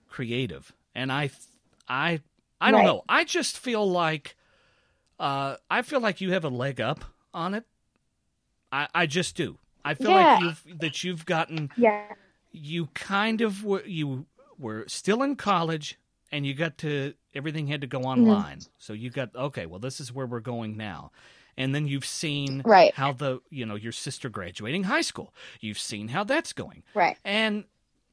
creative 0.08 0.72
and 0.94 1.12
i 1.12 1.30
i 1.88 2.20
i 2.60 2.70
don't 2.70 2.80
Right. 2.80 2.86
know 2.86 3.02
i 3.08 3.24
just 3.24 3.58
feel 3.58 3.88
like 3.90 4.36
uh 5.22 5.56
i 5.70 5.80
feel 5.82 6.00
like 6.00 6.20
you 6.20 6.32
have 6.32 6.44
a 6.44 6.48
leg 6.50 6.80
up 6.80 7.04
on 7.32 7.54
it. 7.54 7.64
I 8.70 8.88
i 8.94 9.06
just 9.06 9.36
do. 9.36 9.58
I 9.84 9.94
feel 9.94 10.10
like 10.10 10.40
you've 10.42 10.80
that 10.80 11.02
you've 11.04 11.24
gotten 11.26 11.70
yeah. 11.76 12.04
you 12.50 12.86
kind 12.94 13.40
of 13.40 13.64
were 13.64 13.82
you 13.84 14.26
were 14.58 14.84
still 14.88 15.22
in 15.22 15.36
college 15.36 15.98
and 16.30 16.46
you 16.46 16.54
got 16.54 16.76
to 16.78 17.14
everything 17.34 17.66
had 17.68 17.80
to 17.80 17.86
go 17.86 18.00
Mm-hmm. 18.00 18.28
online. 18.28 18.60
So 18.78 18.92
you 18.92 19.10
got 19.10 19.34
okay 19.34 19.66
well 19.66 19.78
this 19.80 20.00
is 20.00 20.12
where 20.12 20.26
we're 20.26 20.40
going 20.40 20.76
now. 20.76 21.10
And 21.56 21.74
then 21.74 21.86
you've 21.86 22.06
seen 22.06 22.62
Right. 22.64 22.94
how 22.94 23.12
the 23.12 23.40
you 23.50 23.64
know 23.66 23.74
your 23.76 23.92
sister 23.92 24.28
graduating 24.28 24.84
high 24.84 25.02
school. 25.02 25.32
You've 25.60 25.78
seen 25.78 26.08
how 26.08 26.24
that's 26.24 26.52
going. 26.52 26.82
Right. 26.94 27.16
And 27.24 27.64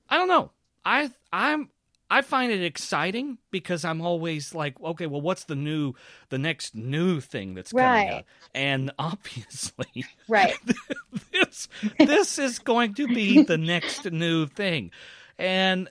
i 0.09 0.17
don't 0.17 0.27
know. 0.29 0.51
I 0.85 1.11
i'm 1.33 1.69
i 2.09 2.21
find 2.21 2.51
it 2.51 2.63
exciting 2.63 3.37
because 3.51 3.85
i'm 3.85 4.01
always 4.01 4.53
like 4.55 4.79
okay 4.81 5.05
well 5.05 5.21
what's 5.21 5.45
the 5.45 5.55
new 5.55 5.93
the 6.29 6.37
next 6.37 6.75
new 6.75 7.19
thing 7.19 7.53
that's 7.53 7.71
coming 7.71 8.09
up? 8.09 8.25
and 8.53 8.91
obviously 8.99 10.05
right. 10.27 10.55
this 11.31 11.67
this 11.97 12.39
is 12.39 12.59
going 12.59 12.93
to 12.95 13.07
be 13.07 13.43
the 13.43 13.57
next 13.57 14.09
new 14.11 14.45
thing. 14.45 14.91
And 15.37 15.89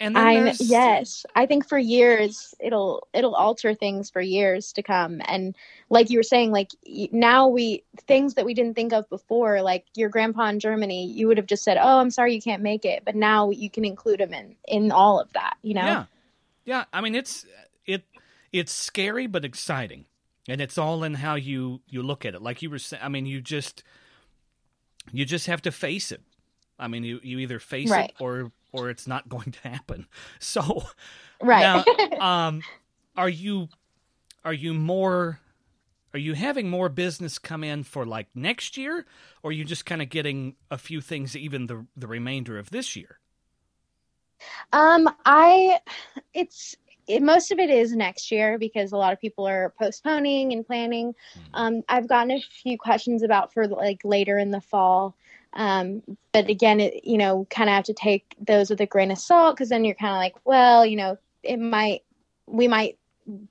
and 0.00 0.16
then 0.16 0.26
I 0.26 0.32
kn- 0.34 0.44
there's 0.46 0.60
yes, 0.62 1.26
I 1.36 1.46
think 1.46 1.68
for 1.68 1.78
years 1.78 2.54
it'll 2.58 3.06
it'll 3.12 3.34
alter 3.34 3.74
things 3.74 4.10
for 4.10 4.20
years 4.20 4.72
to 4.72 4.82
come. 4.82 5.20
And 5.26 5.54
like 5.90 6.10
you 6.10 6.18
were 6.18 6.24
saying, 6.24 6.50
like 6.50 6.70
now 7.12 7.48
we 7.48 7.84
things 8.06 8.34
that 8.34 8.44
we 8.46 8.54
didn't 8.54 8.74
think 8.74 8.92
of 8.92 9.08
before, 9.10 9.62
like 9.62 9.84
your 9.94 10.08
grandpa 10.08 10.48
in 10.48 10.58
Germany, 10.58 11.06
you 11.06 11.28
would 11.28 11.36
have 11.36 11.46
just 11.46 11.62
said, 11.62 11.76
"Oh, 11.80 11.98
I'm 12.00 12.10
sorry, 12.10 12.34
you 12.34 12.40
can't 12.42 12.62
make 12.62 12.84
it," 12.84 13.04
but 13.04 13.14
now 13.14 13.50
you 13.50 13.68
can 13.70 13.84
include 13.84 14.20
him 14.20 14.32
in 14.32 14.56
in 14.66 14.90
all 14.90 15.20
of 15.20 15.32
that. 15.34 15.56
You 15.62 15.74
know? 15.74 15.84
yeah 15.84 16.04
yeah 16.66 16.84
i 16.92 17.00
mean 17.00 17.14
it's 17.14 17.46
it 17.86 18.04
it's 18.52 18.70
scary 18.70 19.26
but 19.26 19.44
exciting 19.46 20.04
and 20.46 20.60
it's 20.60 20.76
all 20.76 21.02
in 21.04 21.14
how 21.14 21.34
you 21.34 21.80
you 21.88 22.02
look 22.02 22.26
at 22.26 22.34
it 22.34 22.42
like 22.42 22.60
you 22.60 22.68
were 22.68 22.78
saying 22.78 23.02
i 23.02 23.08
mean 23.08 23.24
you 23.24 23.40
just 23.40 23.82
you 25.10 25.24
just 25.24 25.46
have 25.46 25.62
to 25.62 25.72
face 25.72 26.12
it 26.12 26.20
i 26.78 26.86
mean 26.86 27.02
you 27.02 27.18
you 27.22 27.38
either 27.38 27.58
face 27.58 27.90
Right. 27.90 28.10
it 28.10 28.22
or 28.22 28.52
or 28.72 28.90
it's 28.90 29.06
not 29.06 29.28
going 29.28 29.52
to 29.52 29.68
happen 29.68 30.06
so 30.38 30.84
Right. 31.42 31.84
Now, 32.20 32.20
um, 32.20 32.62
are 33.16 33.28
you 33.28 33.68
are 34.44 34.52
you 34.52 34.74
more 34.74 35.40
are 36.12 36.18
you 36.18 36.34
having 36.34 36.68
more 36.68 36.88
business 36.88 37.38
come 37.38 37.62
in 37.62 37.84
for 37.84 38.04
like 38.04 38.28
next 38.34 38.76
year, 38.76 39.06
or 39.42 39.50
are 39.50 39.52
you 39.52 39.64
just 39.64 39.86
kind 39.86 40.02
of 40.02 40.08
getting 40.08 40.56
a 40.70 40.78
few 40.78 41.00
things 41.00 41.36
even 41.36 41.66
the 41.66 41.86
the 41.96 42.06
remainder 42.06 42.58
of 42.58 42.70
this 42.70 42.96
year? 42.96 43.18
Um, 44.72 45.08
I, 45.26 45.80
it's 46.32 46.74
it, 47.06 47.22
most 47.22 47.50
of 47.52 47.58
it 47.58 47.70
is 47.70 47.94
next 47.94 48.30
year 48.30 48.58
because 48.58 48.92
a 48.92 48.96
lot 48.96 49.12
of 49.12 49.20
people 49.20 49.46
are 49.46 49.74
postponing 49.78 50.52
and 50.52 50.66
planning. 50.66 51.14
Um, 51.52 51.82
I've 51.88 52.08
gotten 52.08 52.30
a 52.30 52.40
few 52.40 52.78
questions 52.78 53.22
about 53.22 53.52
for 53.52 53.66
like 53.66 54.00
later 54.04 54.38
in 54.38 54.50
the 54.50 54.60
fall. 54.60 55.14
Um, 55.52 56.02
but 56.32 56.48
again, 56.48 56.80
it, 56.80 57.04
you 57.04 57.18
know, 57.18 57.46
kind 57.50 57.68
of 57.68 57.74
have 57.74 57.84
to 57.84 57.94
take 57.94 58.36
those 58.40 58.70
with 58.70 58.80
a 58.80 58.86
grain 58.86 59.10
of 59.10 59.18
salt 59.18 59.56
because 59.56 59.68
then 59.68 59.84
you're 59.84 59.94
kind 59.94 60.12
of 60.12 60.18
like, 60.18 60.34
well, 60.44 60.86
you 60.86 60.96
know, 60.96 61.18
it 61.42 61.58
might, 61.58 62.02
we 62.46 62.68
might 62.68 62.98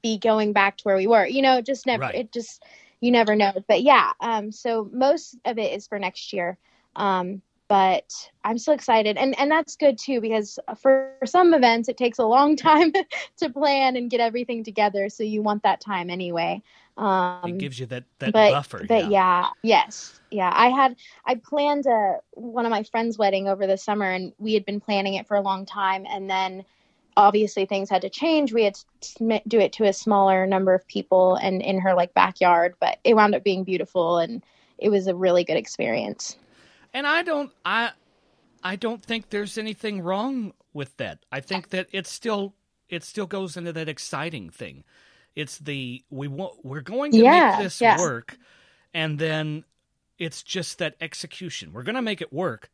be 0.02 0.18
going 0.18 0.54
back 0.54 0.78
to 0.78 0.84
where 0.84 0.96
we 0.96 1.08
were, 1.08 1.26
you 1.26 1.42
know, 1.42 1.62
just 1.62 1.86
never, 1.86 2.04
Right. 2.04 2.16
it 2.16 2.32
just, 2.32 2.64
you 3.02 3.12
never 3.12 3.36
know. 3.36 3.54
But 3.68 3.82
yeah, 3.84 4.12
um, 4.22 4.52
so 4.52 4.90
most 4.92 5.38
of 5.46 5.58
it 5.58 5.74
is 5.74 5.88
for 5.88 6.00
next 6.00 6.34
year. 6.34 6.58
Um, 6.96 7.42
but 7.70 8.12
I'm 8.44 8.58
still 8.58 8.74
excited, 8.74 9.16
and 9.16 9.38
and 9.40 9.50
that's 9.52 9.76
good 9.76 10.00
too 10.00 10.20
because 10.22 10.58
for, 10.82 11.12
for 11.20 11.28
some 11.28 11.54
events 11.54 11.88
it 11.88 11.98
takes 11.98 12.18
a 12.18 12.26
long 12.26 12.56
time 12.58 12.92
to 13.38 13.50
plan 13.52 13.96
and 13.96 14.10
get 14.10 14.20
everything 14.20 14.64
together. 14.64 15.08
So 15.08 15.24
you 15.24 15.44
want 15.44 15.64
that 15.64 15.80
time 15.80 16.10
anyway. 16.10 16.64
Um, 17.00 17.52
it 17.52 17.58
gives 17.60 17.80
you 17.80 17.86
that 17.88 18.04
that 18.20 18.34
but 18.34 18.52
buffer. 18.52 18.84
but 18.86 19.10
yeah. 19.10 19.48
yes, 19.64 20.20
yeah. 20.32 20.52
I 20.54 20.68
had 20.68 20.98
I 21.26 21.36
planned 21.36 21.86
a 21.86 22.18
one 22.34 22.66
of 22.66 22.72
my 22.72 22.84
friends' 22.84 23.18
wedding 23.18 23.48
over 23.48 23.66
the 23.66 23.78
summer, 23.78 24.12
and 24.12 24.34
we 24.38 24.54
had 24.54 24.66
been 24.66 24.82
planning 24.82 25.14
it 25.14 25.26
for 25.26 25.38
a 25.38 25.42
long 25.42 25.66
time, 25.66 26.06
and 26.10 26.30
then 26.30 26.66
obviously 27.16 27.66
things 27.66 27.90
had 27.90 28.02
to 28.02 28.10
change. 28.10 28.52
We 28.52 28.66
had 28.66 28.78
to 29.02 29.42
do 29.48 29.60
it 29.60 29.72
to 29.74 29.86
a 29.86 29.94
smaller 29.94 30.46
number 30.46 30.74
of 30.74 30.86
people 30.88 31.36
and 31.36 31.62
in 31.62 31.80
her 31.80 31.94
like 31.94 32.14
backyard, 32.14 32.76
but 32.82 33.00
it 33.06 33.16
wound 33.16 33.34
up 33.34 33.46
being 33.46 33.64
beautiful, 33.64 34.18
and 34.18 34.44
it 34.78 34.90
was 34.90 35.08
a 35.08 35.16
really 35.16 35.46
good 35.46 35.58
experience. 35.58 36.36
And 36.94 37.08
I 37.08 37.24
don't 37.24 37.52
I 37.64 37.92
I 38.62 38.76
don't 38.76 39.02
think 39.02 39.30
there's 39.30 39.58
anything 39.58 40.02
wrong 40.02 40.52
with 40.74 40.98
that. 40.98 41.20
I 41.32 41.40
think 41.40 41.70
that 41.70 41.88
it's 41.94 42.12
still 42.12 42.56
it 42.90 43.06
still 43.06 43.28
goes 43.28 43.56
into 43.56 43.72
that 43.72 43.88
exciting 43.88 44.50
thing. 44.50 44.84
It's 45.36 45.60
the 45.60 46.04
we 46.10 46.28
want 46.28 46.66
we're 46.66 46.82
going 46.82 47.14
to 47.14 47.24
Yeah, 47.24 47.26
make 47.26 47.56
this 47.56 47.82
yeah. 47.82 47.98
work 47.98 48.38
and 48.94 49.20
then 49.20 49.66
it's 50.20 50.44
just 50.44 50.80
that 50.80 50.96
execution. 51.02 51.74
We're 51.74 51.84
going 51.84 51.96
to 51.96 52.04
make 52.04 52.22
it 52.22 52.34
work, 52.34 52.70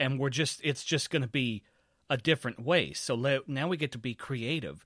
and 0.00 0.20
we're 0.20 0.30
just 0.30 0.60
it's 0.64 0.84
just 0.84 1.10
going 1.10 1.22
to 1.22 1.28
be 1.28 1.64
a 2.10 2.16
different 2.18 2.64
way. 2.64 2.92
So 2.94 3.16
now 3.48 3.68
we 3.68 3.76
get 3.78 3.92
to 3.92 3.98
be 3.98 4.14
creative, 4.14 4.84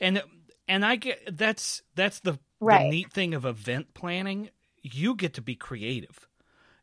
and 0.00 0.22
and 0.68 0.84
I 0.84 0.96
get 0.96 1.36
that's 1.38 1.82
that's 1.96 2.20
the, 2.20 2.38
Right. 2.60 2.80
the 2.80 2.90
neat 2.90 3.12
thing 3.12 3.34
of 3.34 3.46
event 3.46 3.94
planning. 3.94 4.50
You 4.82 5.16
get 5.16 5.34
to 5.34 5.42
be 5.42 5.56
creative. 5.56 6.28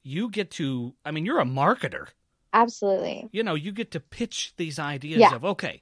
You 0.04 0.30
get 0.30 0.52
to. 0.54 0.96
I 1.06 1.12
mean, 1.12 1.26
you're 1.26 1.42
a 1.42 1.46
marketer. 1.46 2.08
Absolutely. 2.54 3.32
You 3.32 3.44
know, 3.44 3.56
you 3.56 3.72
get 3.74 3.92
to 3.92 4.00
pitch 4.00 4.54
these 4.58 4.80
ideas 4.80 5.22
Yeah. 5.22 5.34
of 5.34 5.46
okay, 5.46 5.82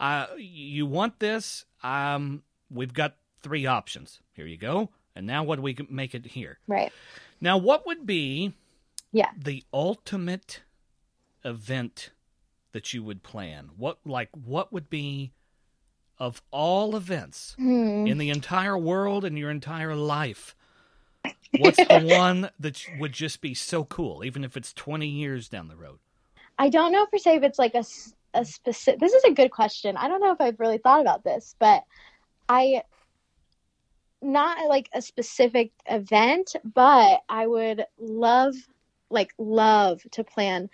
uh, 0.00 0.28
you 0.38 0.86
want 0.86 1.20
this. 1.20 1.64
Um, 1.82 2.42
we've 2.70 2.94
got 2.94 3.16
three 3.42 3.66
options. 3.66 4.20
Here 4.34 4.46
you 4.46 4.56
go. 4.56 4.90
And 5.16 5.26
now 5.26 5.42
what 5.42 5.56
do 5.56 5.62
we 5.62 5.76
make 5.88 6.14
it 6.14 6.24
here? 6.26 6.58
Right. 6.66 6.92
Now, 7.40 7.56
what 7.58 7.86
would 7.86 8.06
be 8.06 8.52
Yeah. 9.12 9.30
the 9.36 9.64
ultimate 9.72 10.62
event 11.44 12.10
that 12.72 12.92
you 12.94 13.02
would 13.02 13.22
plan? 13.22 13.70
What 13.76 13.98
like 14.04 14.28
what 14.32 14.72
would 14.72 14.88
be 14.88 15.32
of 16.18 16.42
all 16.50 16.94
events 16.96 17.54
Hmm. 17.56 18.06
in 18.06 18.18
the 18.18 18.30
entire 18.30 18.76
world 18.78 19.24
and 19.24 19.38
your 19.38 19.50
entire 19.50 19.94
life? 19.96 20.54
What's 21.58 21.78
the 21.78 21.98
one 22.06 22.50
that 22.60 22.84
would 22.98 23.12
just 23.12 23.40
be 23.40 23.54
so 23.54 23.84
cool, 23.84 24.24
even 24.24 24.44
if 24.44 24.56
it's 24.56 24.72
twenty 24.72 25.08
years 25.08 25.48
down 25.48 25.68
the 25.68 25.76
road? 25.76 25.98
I 26.58 26.68
don't 26.68 26.92
know 26.92 27.06
per 27.06 27.18
se 27.18 27.36
if 27.36 27.42
it's 27.42 27.58
like 27.58 27.74
a, 27.74 27.84
a 28.34 28.44
specific. 28.44 29.00
This 29.00 29.14
is 29.14 29.24
a 29.24 29.32
good 29.32 29.50
question. 29.50 29.96
I 29.96 30.08
don't 30.08 30.20
know 30.20 30.32
if 30.32 30.40
I've 30.40 30.60
really 30.60 30.78
thought 30.78 31.00
about 31.00 31.24
this, 31.24 31.56
but 31.58 31.82
I 32.48 32.82
not 34.22 34.68
like 34.68 34.88
a 34.94 35.02
specific 35.02 35.72
event, 35.86 36.56
but 36.74 37.20
I 37.28 37.46
would 37.46 37.84
love, 37.98 38.54
like, 39.10 39.32
love 39.38 40.00
to 40.12 40.24
plan 40.24 40.68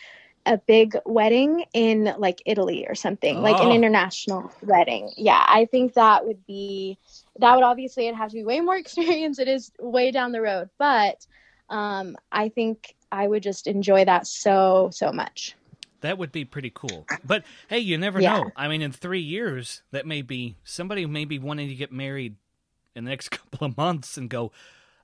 a 0.47 0.59
big 0.59 0.97
wedding 1.05 1.65
in 1.75 2.15
like 2.19 2.41
Italy 2.47 2.87
or 2.89 2.95
something, 2.95 3.41
like 3.43 3.61
an 3.61 3.73
Oh. 3.73 3.73
international 3.73 4.53
wedding. 4.63 5.11
Yeah, 5.17 5.45
I 5.45 5.67
think 5.67 5.95
that 5.95 6.25
would 6.25 6.47
be 6.47 6.99
that 7.41 7.55
would 7.55 7.65
obviously 7.65 8.07
it'd 8.07 8.17
have 8.17 8.31
to 8.31 8.35
be 8.37 8.45
way 8.45 8.61
more 8.61 8.77
experience. 8.85 9.39
It 9.41 9.49
is 9.49 9.73
way 9.81 10.11
down 10.13 10.31
the 10.33 10.41
road, 10.41 10.71
but 10.79 11.27
um, 11.69 12.17
I 12.31 12.49
think 12.49 12.95
I 13.11 13.27
would 13.27 13.43
just 13.43 13.67
enjoy 13.67 14.05
that 14.05 14.27
so 14.29 14.91
so 14.93 15.11
much. 15.13 15.57
That 16.01 16.19
would 16.19 16.31
be 16.31 16.45
pretty 16.45 16.71
cool. 16.73 17.09
But 17.25 17.45
hey, 17.69 17.81
you 17.81 17.99
never 17.99 18.21
Yeah. 18.21 18.31
know. 18.33 18.53
I 18.55 18.69
mean, 18.69 18.83
in 18.83 18.93
three 18.93 19.21
years, 19.21 19.83
that 19.91 20.07
may 20.07 20.23
be 20.23 20.57
somebody 20.63 21.07
may 21.07 21.25
be 21.25 21.39
wanting 21.41 21.69
to 21.69 21.75
get 21.75 21.91
married 21.91 22.37
in 22.97 23.05
the 23.05 23.11
next 23.11 23.29
couple 23.31 23.67
of 23.67 23.77
months 23.77 24.17
and 24.17 24.29
go, 24.31 24.51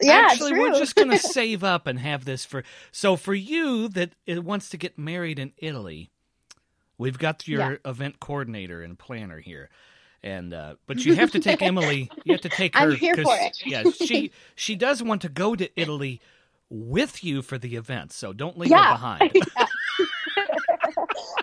Yeah, 0.01 0.27
actually, 0.31 0.53
we're 0.53 0.73
just 0.79 0.97
going 0.97 1.11
to 1.17 1.19
save 1.19 1.63
up 1.63 1.87
and 1.87 1.99
have 1.99 2.25
this 2.25 2.45
for. 2.45 2.65
So 2.91 3.17
for 3.17 3.35
you 3.35 3.89
that 3.89 4.13
it 4.27 4.43
wants 4.45 4.69
to 4.71 4.77
get 4.77 4.99
married 4.99 5.39
in 5.39 5.53
Italy, 5.59 6.11
we've 6.99 7.19
got 7.19 7.47
your 7.47 7.61
Yeah. 7.85 7.91
event 7.91 8.19
coordinator 8.21 8.83
and 8.83 8.99
planner 8.99 9.39
here. 9.41 9.69
And 10.25 10.55
uh, 10.55 10.77
but 10.87 11.05
you 11.05 11.15
have 11.17 11.33
to 11.33 11.41
take 11.41 11.63
Emily. 11.63 12.11
You 12.25 12.33
have 12.33 12.43
to 12.43 12.49
take 12.49 12.77
her. 12.77 12.91
I'm 12.93 12.97
here 12.97 13.17
for 13.17 13.37
it. 13.37 13.59
yeah, 13.67 13.91
she 13.91 14.31
she 14.55 14.77
does 14.77 15.03
want 15.03 15.21
to 15.23 15.29
go 15.29 15.57
to 15.57 15.69
Italy 15.81 16.21
with 16.71 17.25
you 17.25 17.43
for 17.43 17.59
the 17.59 17.75
event. 17.77 18.13
So 18.13 18.33
don't 18.33 18.57
leave 18.57 18.71
Yeah. 18.71 18.85
her 18.85 18.95
behind. 18.95 19.33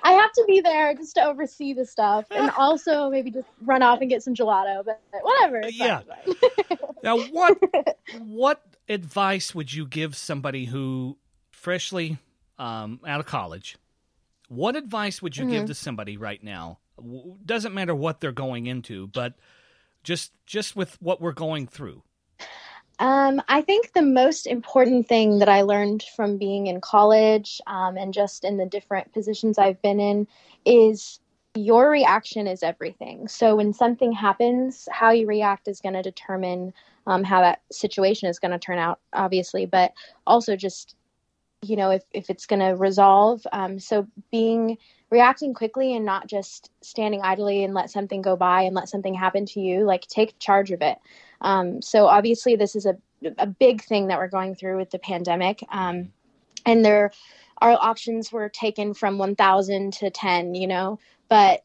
I 0.03 0.13
have 0.13 0.31
to 0.33 0.43
be 0.47 0.61
there 0.61 0.93
just 0.93 1.15
to 1.15 1.23
oversee 1.25 1.73
the 1.73 1.85
stuff, 1.85 2.25
and 2.31 2.49
also 2.57 3.09
maybe 3.09 3.31
just 3.31 3.47
run 3.63 3.81
off 3.81 4.01
and 4.01 4.09
get 4.09 4.23
some 4.23 4.33
gelato. 4.35 4.83
But 4.85 5.01
whatever. 5.21 5.61
Yeah. 5.69 6.01
fine, 6.01 6.17
it's 6.25 6.39
fine. 6.69 6.77
Now, 7.03 7.17
what 7.19 7.57
what 8.19 8.61
advice 8.87 9.53
would 9.55 9.73
you 9.73 9.85
give 9.85 10.15
somebody 10.15 10.65
who 10.65 11.17
freshly 11.51 12.17
um, 12.57 12.99
out 13.05 13.19
of 13.19 13.25
college? 13.25 13.77
What 14.47 14.75
advice 14.75 15.21
would 15.21 15.37
you 15.37 15.45
give 15.45 15.63
Mhm. 15.63 15.67
to 15.67 15.73
somebody 15.75 16.17
right 16.17 16.43
now? 16.43 16.79
W- 16.97 17.37
Doesn't 17.45 17.73
matter 17.73 17.93
what 17.93 18.19
they're 18.19 18.31
going 18.31 18.65
into, 18.65 19.07
but 19.07 19.35
just 20.03 20.31
just 20.45 20.75
with 20.75 20.99
what 21.01 21.21
we're 21.21 21.31
going 21.33 21.67
through. 21.67 22.03
Um, 22.99 23.41
I 23.47 23.61
think 23.61 23.93
the 23.93 24.01
most 24.01 24.45
important 24.45 25.07
thing 25.07 25.39
that 25.39 25.47
I 25.47 25.61
learned 25.61 26.03
from 26.15 26.37
being 26.37 26.67
in 26.67 26.81
college 26.81 27.61
um, 27.65 27.97
and 27.97 28.13
just 28.13 28.43
in 28.43 28.57
the 28.57 28.65
different 28.65 29.13
positions 29.13 29.57
I've 29.57 29.81
been 29.81 30.01
in 30.01 30.27
is 30.65 31.21
your 31.55 31.89
reaction 31.89 32.45
is 32.45 32.61
everything. 32.61 33.27
So 33.27 33.55
when 33.55 33.73
something 33.73 34.11
happens, 34.11 34.87
how 34.91 35.11
you 35.11 35.27
react 35.27 35.67
is 35.67 35.79
going 35.79 35.95
to 35.95 36.01
determine 36.01 36.73
um, 37.07 37.23
how 37.23 37.41
that 37.41 37.61
situation 37.71 38.29
is 38.29 38.37
going 38.37 38.51
to 38.51 38.59
turn 38.59 38.77
out, 38.77 38.99
obviously, 39.13 39.65
but 39.65 39.93
also 40.27 40.55
just 40.55 40.95
you 41.61 41.75
know 41.75 41.89
if, 41.89 42.03
if 42.13 42.29
it's 42.29 42.45
going 42.45 42.59
to 42.59 42.75
resolve. 42.75 43.45
Um, 43.51 43.79
so 43.79 44.07
being 44.31 44.77
reacting 45.09 45.53
quickly 45.53 45.95
and 45.95 46.05
not 46.05 46.27
just 46.27 46.69
standing 46.81 47.21
idly 47.21 47.63
and 47.63 47.73
let 47.73 47.89
something 47.89 48.21
go 48.21 48.35
by 48.35 48.61
and 48.63 48.75
let 48.75 48.89
something 48.89 49.13
happen 49.13 49.45
to 49.47 49.59
you, 49.59 49.85
like 49.85 50.05
take 50.07 50.37
charge 50.37 50.71
of 50.71 50.81
it. 50.81 50.97
Um, 51.41 51.81
so 51.81 52.07
obviously, 52.07 52.55
this 52.55 52.75
is 52.75 52.85
a 52.85 52.97
a 53.37 53.47
big 53.47 53.81
thing 53.81 54.07
that 54.07 54.17
we're 54.17 54.29
going 54.29 54.55
through 54.55 54.77
with 54.77 54.91
the 54.91 54.99
pandemic, 54.99 55.63
um, 55.69 56.11
and 56.65 56.85
there 56.85 57.11
our 57.61 57.73
options 57.73 58.31
were 58.31 58.47
taken 58.47 58.93
from 58.93 59.17
1,000 59.17 59.91
to 59.93 60.09
10. 60.09 60.55
You 60.55 60.67
know, 60.67 60.99
but 61.27 61.63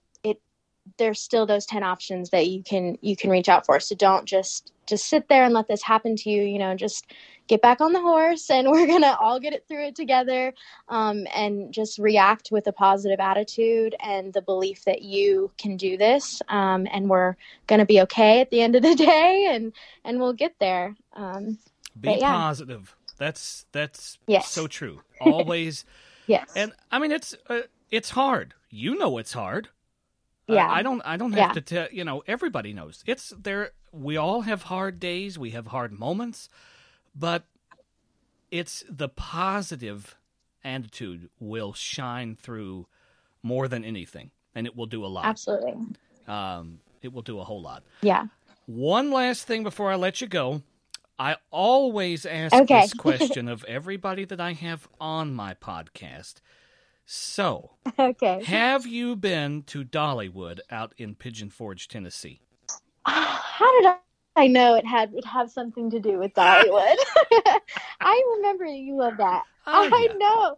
there's 0.99 1.21
still 1.21 1.47
those 1.47 1.67
10 1.67 1.83
options 1.83 2.31
that 2.31 2.49
you 2.49 2.63
can 2.63 2.99
you 3.01 3.17
can 3.17 3.31
reach 3.31 3.49
out 3.49 3.67
for. 3.67 3.81
So 3.81 3.95
don't 3.95 4.27
just 4.27 4.73
just 4.87 5.09
sit 5.09 5.29
there 5.29 5.45
and 5.45 5.55
let 5.55 5.67
this 5.67 5.83
happen 5.83 6.15
to 6.17 6.31
you. 6.31 6.43
You 6.43 6.59
know, 6.59 6.75
just 6.75 7.07
get 7.47 7.63
back 7.63 7.81
on 7.81 7.93
the 7.93 8.01
horse, 8.01 8.51
and 8.51 8.71
we're 8.71 8.87
gonna 8.87 9.17
all 9.21 9.41
get 9.41 9.53
it 9.53 9.65
through 9.67 9.87
it 9.87 9.97
together, 9.97 10.53
um, 10.89 11.27
and 11.35 11.73
just 11.73 11.99
react 11.99 12.51
with 12.51 12.67
a 12.67 12.73
positive 12.73 13.21
attitude 13.21 13.95
and 14.01 14.33
the 14.33 14.43
belief 14.43 14.85
that 14.85 15.03
you 15.03 15.51
can 15.59 15.77
do 15.77 15.97
this, 15.97 16.43
um, 16.49 16.87
and 16.93 17.09
we're 17.09 17.37
going 17.67 17.79
to 17.79 17.87
be 17.87 18.01
okay 18.03 18.41
at 18.41 18.51
the 18.51 18.61
end 18.61 18.77
of 18.77 18.83
the 18.83 18.95
day 19.11 19.49
and 19.51 19.73
and 20.05 20.21
we'll 20.21 20.33
get 20.33 20.55
there 20.61 20.95
um 21.15 21.59
Be 21.99 22.17
yeah. 22.19 22.33
positive. 22.33 22.95
That's 23.17 23.67
that's 23.73 24.19
Yes. 24.27 24.49
so 24.51 24.67
true. 24.67 25.01
Always, 25.21 25.85
yes 26.27 26.51
and 26.57 26.73
I 26.91 26.99
mean 26.99 27.13
it's 27.13 27.35
uh, 27.49 27.63
it's 27.91 28.11
hard. 28.11 28.55
You 28.71 28.97
know 28.99 29.19
it's 29.19 29.33
hard. 29.33 29.69
Uh, 30.49 30.55
Yeah. 30.55 30.71
I 30.71 30.83
don't. 30.83 31.01
I 31.05 31.17
don't 31.17 31.33
have 31.33 31.49
Yeah. 31.51 31.53
to 31.55 31.61
tell. 31.61 31.89
You 31.91 32.05
know, 32.05 32.23
everybody 32.27 32.73
knows. 32.73 33.03
It's 33.07 33.31
there. 33.31 33.73
We 33.93 34.17
all 34.17 34.43
have 34.43 34.65
hard 34.65 35.01
days. 35.01 35.39
We 35.39 35.51
have 35.51 35.69
hard 35.69 35.93
moments, 35.93 36.49
but 37.15 37.45
it's 38.51 38.85
the 38.89 39.09
positive 39.09 40.17
attitude 40.63 41.29
will 41.39 41.73
shine 41.73 42.37
through 42.37 42.87
more 43.43 43.69
than 43.69 43.85
anything, 43.85 44.31
and 44.55 44.67
it 44.67 44.75
will 44.77 44.87
do 44.87 45.05
a 45.05 45.09
lot. 45.09 45.27
absolutely 45.27 45.75
Um, 46.27 46.81
it 47.03 47.13
will 47.13 47.23
do 47.23 47.39
a 47.41 47.45
whole 47.45 47.61
lot. 47.61 47.83
yeah 48.01 48.27
One 48.67 49.11
last 49.11 49.47
thing 49.47 49.63
before 49.63 49.93
I 49.93 49.97
let 49.97 50.21
you 50.23 50.27
go. 50.27 50.63
I 51.19 51.37
always 51.51 52.25
ask 52.25 52.55
Okay. 52.55 52.81
this 52.81 52.95
question 53.07 53.47
of 53.49 53.63
everybody 53.65 54.25
that 54.25 54.41
I 54.41 54.53
have 54.55 54.89
on 54.99 55.35
my 55.35 55.53
podcast. 55.55 56.37
So, 57.07 57.73
okay 57.99 58.43
have 58.45 58.87
you 58.87 59.17
been 59.17 59.63
to 59.65 59.85
Dollywood 59.85 60.61
out 60.71 60.95
in 60.97 61.15
Pigeon 61.15 61.51
Forge, 61.51 61.89
Tennessee? 61.89 62.41
how 63.07 63.81
did 63.81 63.87
I 63.87 63.97
I 64.37 64.49
know 64.49 64.75
it 64.75 64.87
had 64.87 65.13
would 65.13 65.25
have 65.25 65.51
something 65.51 65.91
to 65.91 66.01
do 66.01 66.19
with 66.19 66.35
Dollywood. 66.35 66.97
I 68.01 68.35
remember 68.37 68.65
you 68.65 68.97
love 68.97 69.17
that. 69.19 69.45
Oh, 69.67 69.89
I 69.91 70.09
yeah. 70.11 70.19
know. 70.19 70.57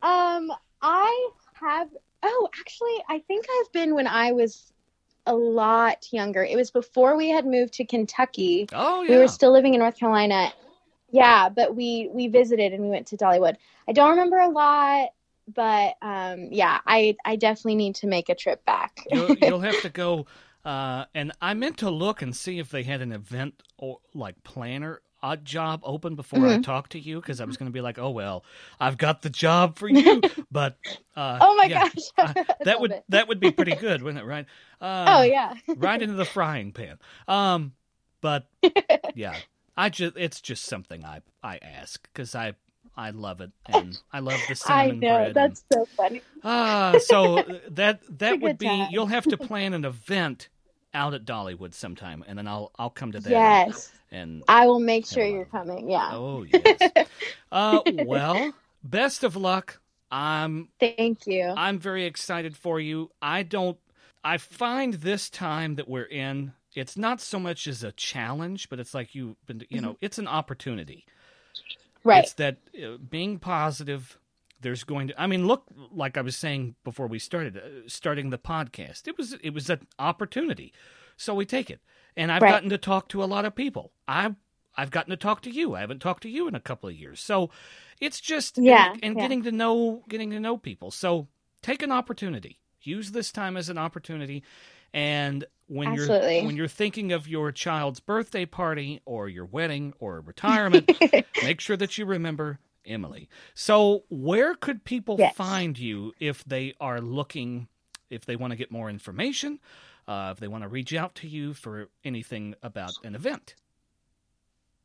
Um, 0.00 0.50
I 0.80 1.28
have. 1.60 1.90
Oh, 2.22 2.48
actually, 2.58 3.04
I 3.06 3.18
think 3.18 3.44
I've 3.60 3.70
been 3.70 3.94
when 3.94 4.06
I 4.06 4.32
was 4.32 4.72
a 5.26 5.34
lot 5.34 6.10
younger. 6.10 6.42
It 6.42 6.56
was 6.56 6.70
before 6.70 7.18
we 7.18 7.28
had 7.28 7.44
moved 7.44 7.74
to 7.74 7.84
Kentucky. 7.84 8.66
Oh 8.72 9.02
yeah. 9.02 9.10
we 9.10 9.16
were 9.18 9.28
still 9.28 9.52
living 9.52 9.74
in 9.74 9.80
North 9.80 9.98
Carolina. 9.98 10.54
Yeah, 11.10 11.50
but 11.50 11.76
we 11.76 12.08
we 12.10 12.28
visited 12.28 12.72
and 12.72 12.84
we 12.84 12.88
went 12.88 13.08
to 13.08 13.18
Dollywood. 13.18 13.56
I 13.86 13.92
don't 13.92 14.08
remember 14.08 14.38
a 14.38 14.48
lot, 14.48 15.10
but 15.48 15.94
um, 16.02 16.48
yeah, 16.52 16.80
I 16.86 17.16
I 17.24 17.36
definitely 17.36 17.76
need 17.76 17.96
to 17.96 18.06
make 18.06 18.28
a 18.28 18.34
trip 18.34 18.64
back. 18.64 19.06
you'll, 19.10 19.36
you'll 19.38 19.60
have 19.60 19.80
to 19.80 19.88
go. 19.88 20.26
Uh, 20.64 21.04
and 21.14 21.32
I 21.40 21.54
meant 21.54 21.78
to 21.78 21.90
look 21.90 22.22
and 22.22 22.34
see 22.34 22.58
if 22.58 22.70
they 22.70 22.82
had 22.82 23.00
an 23.00 23.12
event 23.12 23.62
or 23.78 23.98
like 24.14 24.42
planner 24.42 25.00
odd 25.22 25.44
job 25.44 25.80
open 25.84 26.14
before 26.14 26.48
I 26.48 26.56
Mhm. 26.56 26.62
talked 26.62 26.92
to 26.92 27.00
you 27.00 27.20
because 27.20 27.40
I 27.40 27.44
was 27.44 27.56
going 27.56 27.68
to 27.70 27.72
be 27.72 27.80
like, 27.80 27.98
oh 27.98 28.10
well, 28.10 28.44
I've 28.80 28.98
got 28.98 29.22
the 29.22 29.30
job 29.30 29.78
for 29.78 29.88
you. 29.88 30.24
but 30.50 30.76
uh, 31.14 31.42
oh 31.42 31.56
my 31.56 31.68
yeah, 31.68 31.84
gosh, 31.84 32.10
uh, 32.20 32.34
I 32.34 32.56
that 32.64 32.80
would 32.80 32.98
it. 32.98 33.04
that 33.08 33.28
would 33.28 33.40
be 33.40 33.50
pretty 33.50 33.74
good, 33.74 34.02
wouldn't 34.02 34.22
it? 34.22 34.26
Right? 34.26 34.46
Uh, 34.80 34.88
oh 35.06 35.22
yeah, 35.22 35.54
right 35.74 36.00
into 36.02 36.14
the 36.14 36.26
frying 36.26 36.72
pan. 36.72 36.98
Um, 37.28 37.72
but 38.20 38.48
yeah, 39.14 39.40
I 39.76 39.88
just 39.88 40.14
it's 40.16 40.40
just 40.40 40.64
something 40.64 41.04
I 41.04 41.22
I 41.42 41.58
ask 41.58 42.02
because 42.12 42.34
I 42.34 42.54
I 42.96 43.10
love 43.10 43.40
it 43.40 43.50
and 43.66 43.98
I 44.12 44.20
love 44.20 44.40
the 44.48 44.62
I 44.66 44.90
know 44.90 44.98
bread. 45.00 45.26
and- 45.28 45.34
that's 45.34 45.64
so 45.72 45.84
funny. 45.96 46.22
Ah, 46.42 46.94
so 47.00 47.42
that 47.70 48.00
that 48.18 48.40
would 48.40 48.58
be 48.58 48.66
time. 48.66 48.88
you'll 48.90 49.06
have 49.06 49.24
to 49.24 49.36
plan 49.48 49.74
an 49.74 49.84
event 49.84 50.48
out 50.94 51.12
at 51.12 51.24
Dollywood 51.26 51.74
sometime, 51.74 52.24
and 52.26 52.38
then 52.38 52.46
I'll 52.48 52.72
I'll 52.78 52.90
come 52.90 53.12
to 53.12 53.20
that. 53.20 53.30
Yes. 53.30 53.92
And 54.10 54.44
I 54.48 54.66
will 54.66 54.80
make 54.80 55.04
sure 55.06 55.24
you're 55.26 55.44
coming. 55.46 55.90
Yeah. 55.90 56.10
oh 56.12 56.44
yes. 56.44 57.08
uh, 57.52 57.80
well, 58.04 58.52
best 58.82 59.24
of 59.24 59.36
luck. 59.36 59.80
I'm 60.10 60.68
Thank 60.78 61.26
you. 61.26 61.52
I'm 61.56 61.78
very 61.80 62.04
excited 62.06 62.56
for 62.56 62.78
you. 62.80 63.10
I 63.20 63.42
don't. 63.42 63.76
I 64.22 64.38
find 64.38 64.94
this 64.94 65.28
time 65.28 65.74
that 65.74 65.88
we're 65.88 66.04
in, 66.04 66.52
it's 66.74 66.96
not 66.96 67.20
so 67.20 67.38
much 67.40 67.66
as 67.66 67.82
a 67.84 67.92
challenge, 67.92 68.68
but 68.70 68.78
it's 68.80 68.94
like 68.94 69.14
you've 69.14 69.36
been. 69.46 69.64
You 69.68 69.80
know, 69.80 69.96
it's 70.00 70.18
an 70.18 70.28
opportunity. 70.28 71.04
Right. 72.06 72.24
It's 72.24 72.32
that 72.34 72.58
uh, 72.82 72.96
being 72.98 73.38
positive. 73.38 74.18
There's 74.60 74.84
going 74.84 75.08
to. 75.08 75.20
I 75.20 75.26
mean, 75.26 75.46
look, 75.46 75.64
like 75.92 76.16
I 76.16 76.22
was 76.22 76.36
saying 76.36 76.76
before 76.84 77.06
we 77.06 77.18
started, 77.18 77.56
uh, 77.58 77.88
starting 77.88 78.30
the 78.30 78.38
podcast. 78.38 79.06
It 79.06 79.18
was 79.18 79.34
it 79.42 79.50
was 79.50 79.68
an 79.70 79.86
opportunity, 79.98 80.72
so 81.16 81.34
we 81.34 81.44
take 81.44 81.70
it. 81.70 81.80
And 82.16 82.32
I've 82.32 82.40
Right. 82.42 82.50
gotten 82.52 82.70
to 82.70 82.78
talk 82.78 83.08
to 83.10 83.22
a 83.22 83.26
lot 83.26 83.44
of 83.44 83.54
people. 83.54 83.92
I've 84.08 84.36
I've 84.76 84.90
gotten 84.90 85.10
to 85.10 85.16
talk 85.16 85.42
to 85.42 85.50
you. 85.50 85.74
I 85.74 85.80
haven't 85.80 86.00
talked 86.00 86.22
to 86.22 86.30
you 86.30 86.48
in 86.48 86.54
a 86.54 86.60
couple 86.60 86.88
of 86.88 86.94
years, 86.94 87.20
so 87.20 87.50
it's 88.00 88.20
just 88.20 88.56
Yeah, 88.58 88.92
and, 88.92 89.00
and 89.04 89.16
yeah. 89.16 89.22
getting 89.22 89.42
to 89.44 89.52
know 89.52 90.02
getting 90.08 90.30
to 90.30 90.40
know 90.40 90.56
people. 90.56 90.90
So 90.90 91.28
take 91.62 91.82
an 91.82 91.92
opportunity. 91.92 92.58
Use 92.86 93.12
this 93.12 93.32
time 93.32 93.56
as 93.56 93.68
an 93.68 93.78
opportunity. 93.78 94.42
And 94.92 95.44
when 95.66 95.88
Absolutely. 95.88 96.36
you're 96.36 96.46
when 96.46 96.56
you're 96.56 96.68
thinking 96.68 97.12
of 97.12 97.28
your 97.28 97.52
child's 97.52 98.00
birthday 98.00 98.46
party 98.46 99.00
or 99.04 99.28
your 99.28 99.44
wedding 99.44 99.94
or 99.98 100.20
retirement, 100.20 100.90
make 101.42 101.60
sure 101.60 101.76
that 101.76 101.98
you 101.98 102.06
remember 102.06 102.60
Emily. 102.86 103.28
So, 103.54 104.04
where 104.08 104.54
could 104.54 104.84
people 104.84 105.16
Yes. 105.18 105.34
find 105.34 105.78
you 105.78 106.12
if 106.20 106.44
they 106.44 106.74
are 106.80 107.00
looking, 107.00 107.68
if 108.10 108.24
they 108.24 108.36
want 108.36 108.52
to 108.52 108.56
get 108.56 108.70
more 108.70 108.88
information, 108.88 109.58
uh, 110.06 110.30
if 110.32 110.40
they 110.40 110.48
want 110.48 110.62
to 110.62 110.68
reach 110.68 110.94
out 110.94 111.14
to 111.16 111.28
you 111.28 111.52
for 111.52 111.88
anything 112.04 112.54
about 112.62 112.94
an 113.02 113.14
event? 113.14 113.56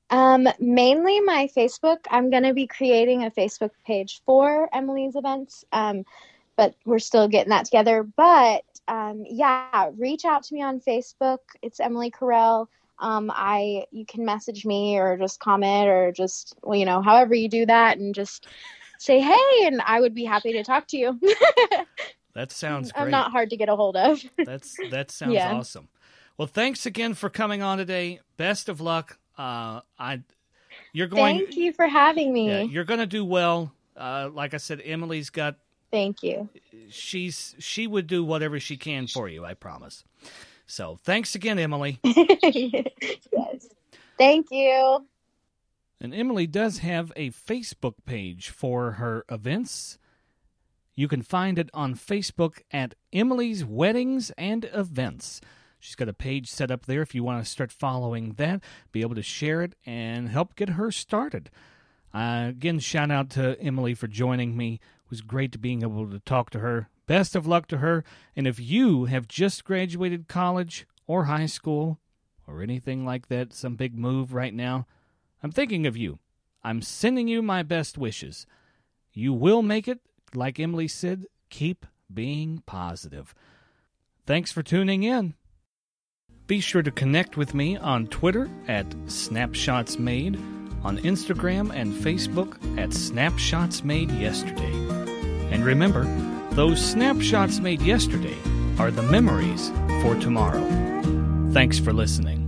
Um, 0.09 0.47
mainly 0.59 1.21
my 1.21 1.49
Facebook. 1.55 1.99
I'm 2.09 2.29
going 2.29 2.43
to 2.43 2.53
be 2.53 2.67
creating 2.67 3.23
a 3.23 3.31
Facebook 3.31 3.71
page 3.85 4.21
for 4.25 4.67
Emily's 4.73 5.15
events, 5.15 5.63
um, 5.71 6.03
but 6.61 6.75
we're 6.85 6.99
still 6.99 7.27
getting 7.27 7.49
that 7.49 7.65
together. 7.65 8.03
But 8.03 8.63
um, 8.87 9.23
yeah, 9.27 9.89
reach 9.97 10.25
out 10.25 10.43
to 10.43 10.53
me 10.53 10.61
on 10.61 10.79
Facebook. 10.79 11.39
It's 11.63 11.79
Emily 11.79 12.11
Carell. 12.11 12.67
Um, 12.99 13.31
I 13.33 13.85
you 13.89 14.05
can 14.05 14.25
message 14.25 14.63
me 14.63 14.99
or 14.99 15.17
just 15.17 15.39
comment 15.39 15.87
or 15.89 16.11
just 16.11 16.55
well, 16.61 16.77
you 16.77 16.85
know, 16.85 17.01
however 17.01 17.33
you 17.33 17.49
do 17.49 17.65
that, 17.65 17.97
and 17.97 18.13
just 18.13 18.45
say 18.99 19.19
hey, 19.19 19.65
and 19.65 19.81
I 19.83 19.99
would 19.99 20.13
be 20.13 20.23
happy 20.23 20.53
to 20.53 20.63
talk 20.63 20.87
to 20.89 20.97
you. 20.97 21.19
That 22.33 22.49
sounds 22.53 22.93
great. 22.93 23.01
I'm 23.01 23.11
not 23.11 23.31
hard 23.31 23.49
to 23.49 23.57
get 23.57 23.67
a 23.67 23.75
hold 23.75 23.97
of. 23.97 24.23
That's 24.45 24.77
that 24.89 25.11
sounds 25.11 25.33
Yeah. 25.33 25.53
awesome. 25.53 25.89
Well, 26.37 26.47
thanks 26.47 26.85
again 26.85 27.13
for 27.13 27.29
coming 27.29 27.61
on 27.61 27.77
today. 27.77 28.21
Best 28.37 28.69
of 28.69 28.79
luck. 28.79 29.17
Uh, 29.37 29.81
I, 29.99 30.21
you're 30.93 31.07
going. 31.07 31.39
Thank 31.39 31.57
you 31.57 31.73
for 31.73 31.87
having 31.87 32.31
me. 32.31 32.47
Yeah, 32.47 32.63
you're 32.63 32.85
going 32.85 33.01
to 33.01 33.05
do 33.05 33.25
well. 33.25 33.73
Uh, 33.97 34.29
like 34.33 34.53
I 34.53 34.57
said, 34.57 34.81
Emily's 34.85 35.29
got. 35.29 35.57
Thank 35.91 36.23
you. 36.23 36.49
She's 36.89 37.55
she 37.59 37.87
would 37.87 38.07
do 38.07 38.23
whatever 38.23 38.59
she 38.59 38.77
can 38.77 39.07
for 39.07 39.27
you. 39.27 39.43
I 39.45 39.53
promise. 39.53 40.03
So 40.65 40.97
thanks 41.03 41.35
again, 41.35 41.59
Emily. 41.59 41.99
yes. 42.03 43.67
Thank 44.17 44.47
you. 44.51 45.05
And 45.99 46.15
Emily 46.15 46.47
does 46.47 46.79
have 46.79 47.11
a 47.15 47.29
Facebook 47.31 47.95
page 48.05 48.49
for 48.49 48.93
her 48.93 49.25
events. 49.29 49.99
You 50.95 51.07
can 51.07 51.21
find 51.21 51.59
it 51.59 51.69
on 51.73 51.95
Facebook 51.95 52.61
at 52.71 52.95
Emily's 53.13 53.63
Weddings 53.63 54.31
and 54.37 54.69
Events. 54.73 55.41
She's 55.79 55.95
got 55.95 56.09
a 56.09 56.13
page 56.13 56.49
set 56.49 56.71
up 56.71 56.85
there 56.85 57.01
if 57.01 57.15
you 57.15 57.23
want 57.23 57.43
to 57.43 57.49
start 57.49 57.71
following 57.71 58.33
that, 58.33 58.61
be 58.91 59.01
able 59.01 59.15
to 59.15 59.23
share 59.23 59.61
it 59.61 59.73
and 59.85 60.29
help 60.29 60.55
get 60.55 60.69
her 60.69 60.91
started. 60.91 61.49
Uh, 62.13 62.47
again, 62.49 62.79
shout 62.79 63.09
out 63.09 63.29
to 63.31 63.59
Emily 63.59 63.93
for 63.93 64.07
joining 64.07 64.55
me. 64.55 64.79
Was 65.11 65.21
great 65.21 65.61
being 65.61 65.83
able 65.83 66.09
to 66.09 66.19
talk 66.19 66.49
to 66.51 66.59
her. 66.59 66.89
Best 67.05 67.35
of 67.35 67.45
luck 67.45 67.67
to 67.67 67.79
her. 67.79 68.03
And 68.35 68.47
if 68.47 68.59
you 68.59 69.05
have 69.05 69.27
just 69.27 69.65
graduated 69.65 70.29
college 70.29 70.87
or 71.05 71.25
high 71.25 71.45
school 71.45 71.99
or 72.47 72.61
anything 72.61 73.05
like 73.05 73.27
that, 73.27 73.53
some 73.53 73.75
big 73.75 73.97
move 73.97 74.33
right 74.33 74.53
now, 74.53 74.87
I'm 75.43 75.51
thinking 75.51 75.85
of 75.85 75.97
you. 75.97 76.19
I'm 76.63 76.81
sending 76.81 77.27
you 77.27 77.41
my 77.41 77.61
best 77.61 77.97
wishes. 77.97 78.47
You 79.11 79.33
will 79.33 79.61
make 79.61 79.87
it. 79.87 79.99
Like 80.33 80.59
Emily 80.59 80.87
said, 80.87 81.25
keep 81.49 81.85
being 82.13 82.63
positive. 82.65 83.35
Thanks 84.25 84.53
for 84.53 84.63
tuning 84.63 85.03
in. 85.03 85.33
Be 86.47 86.61
sure 86.61 86.83
to 86.83 86.91
connect 86.91 87.35
with 87.35 87.53
me 87.53 87.75
on 87.75 88.07
Twitter 88.07 88.49
at 88.67 88.85
Snapshots 89.07 89.99
Made, 89.99 90.35
on 90.83 90.97
Instagram 90.99 91.73
and 91.73 91.93
Facebook 91.93 92.57
at 92.79 92.93
Snapshots 92.93 93.83
Made 93.83 94.11
Yesterday. 94.11 95.00
And 95.51 95.63
remember, 95.63 96.05
those 96.51 96.83
snapshots 96.83 97.59
made 97.59 97.81
yesterday 97.81 98.37
are 98.79 98.89
the 98.89 99.03
memories 99.03 99.69
for 100.01 100.15
tomorrow. 100.15 100.65
Thanks 101.51 101.77
for 101.77 101.93
listening. 101.93 102.40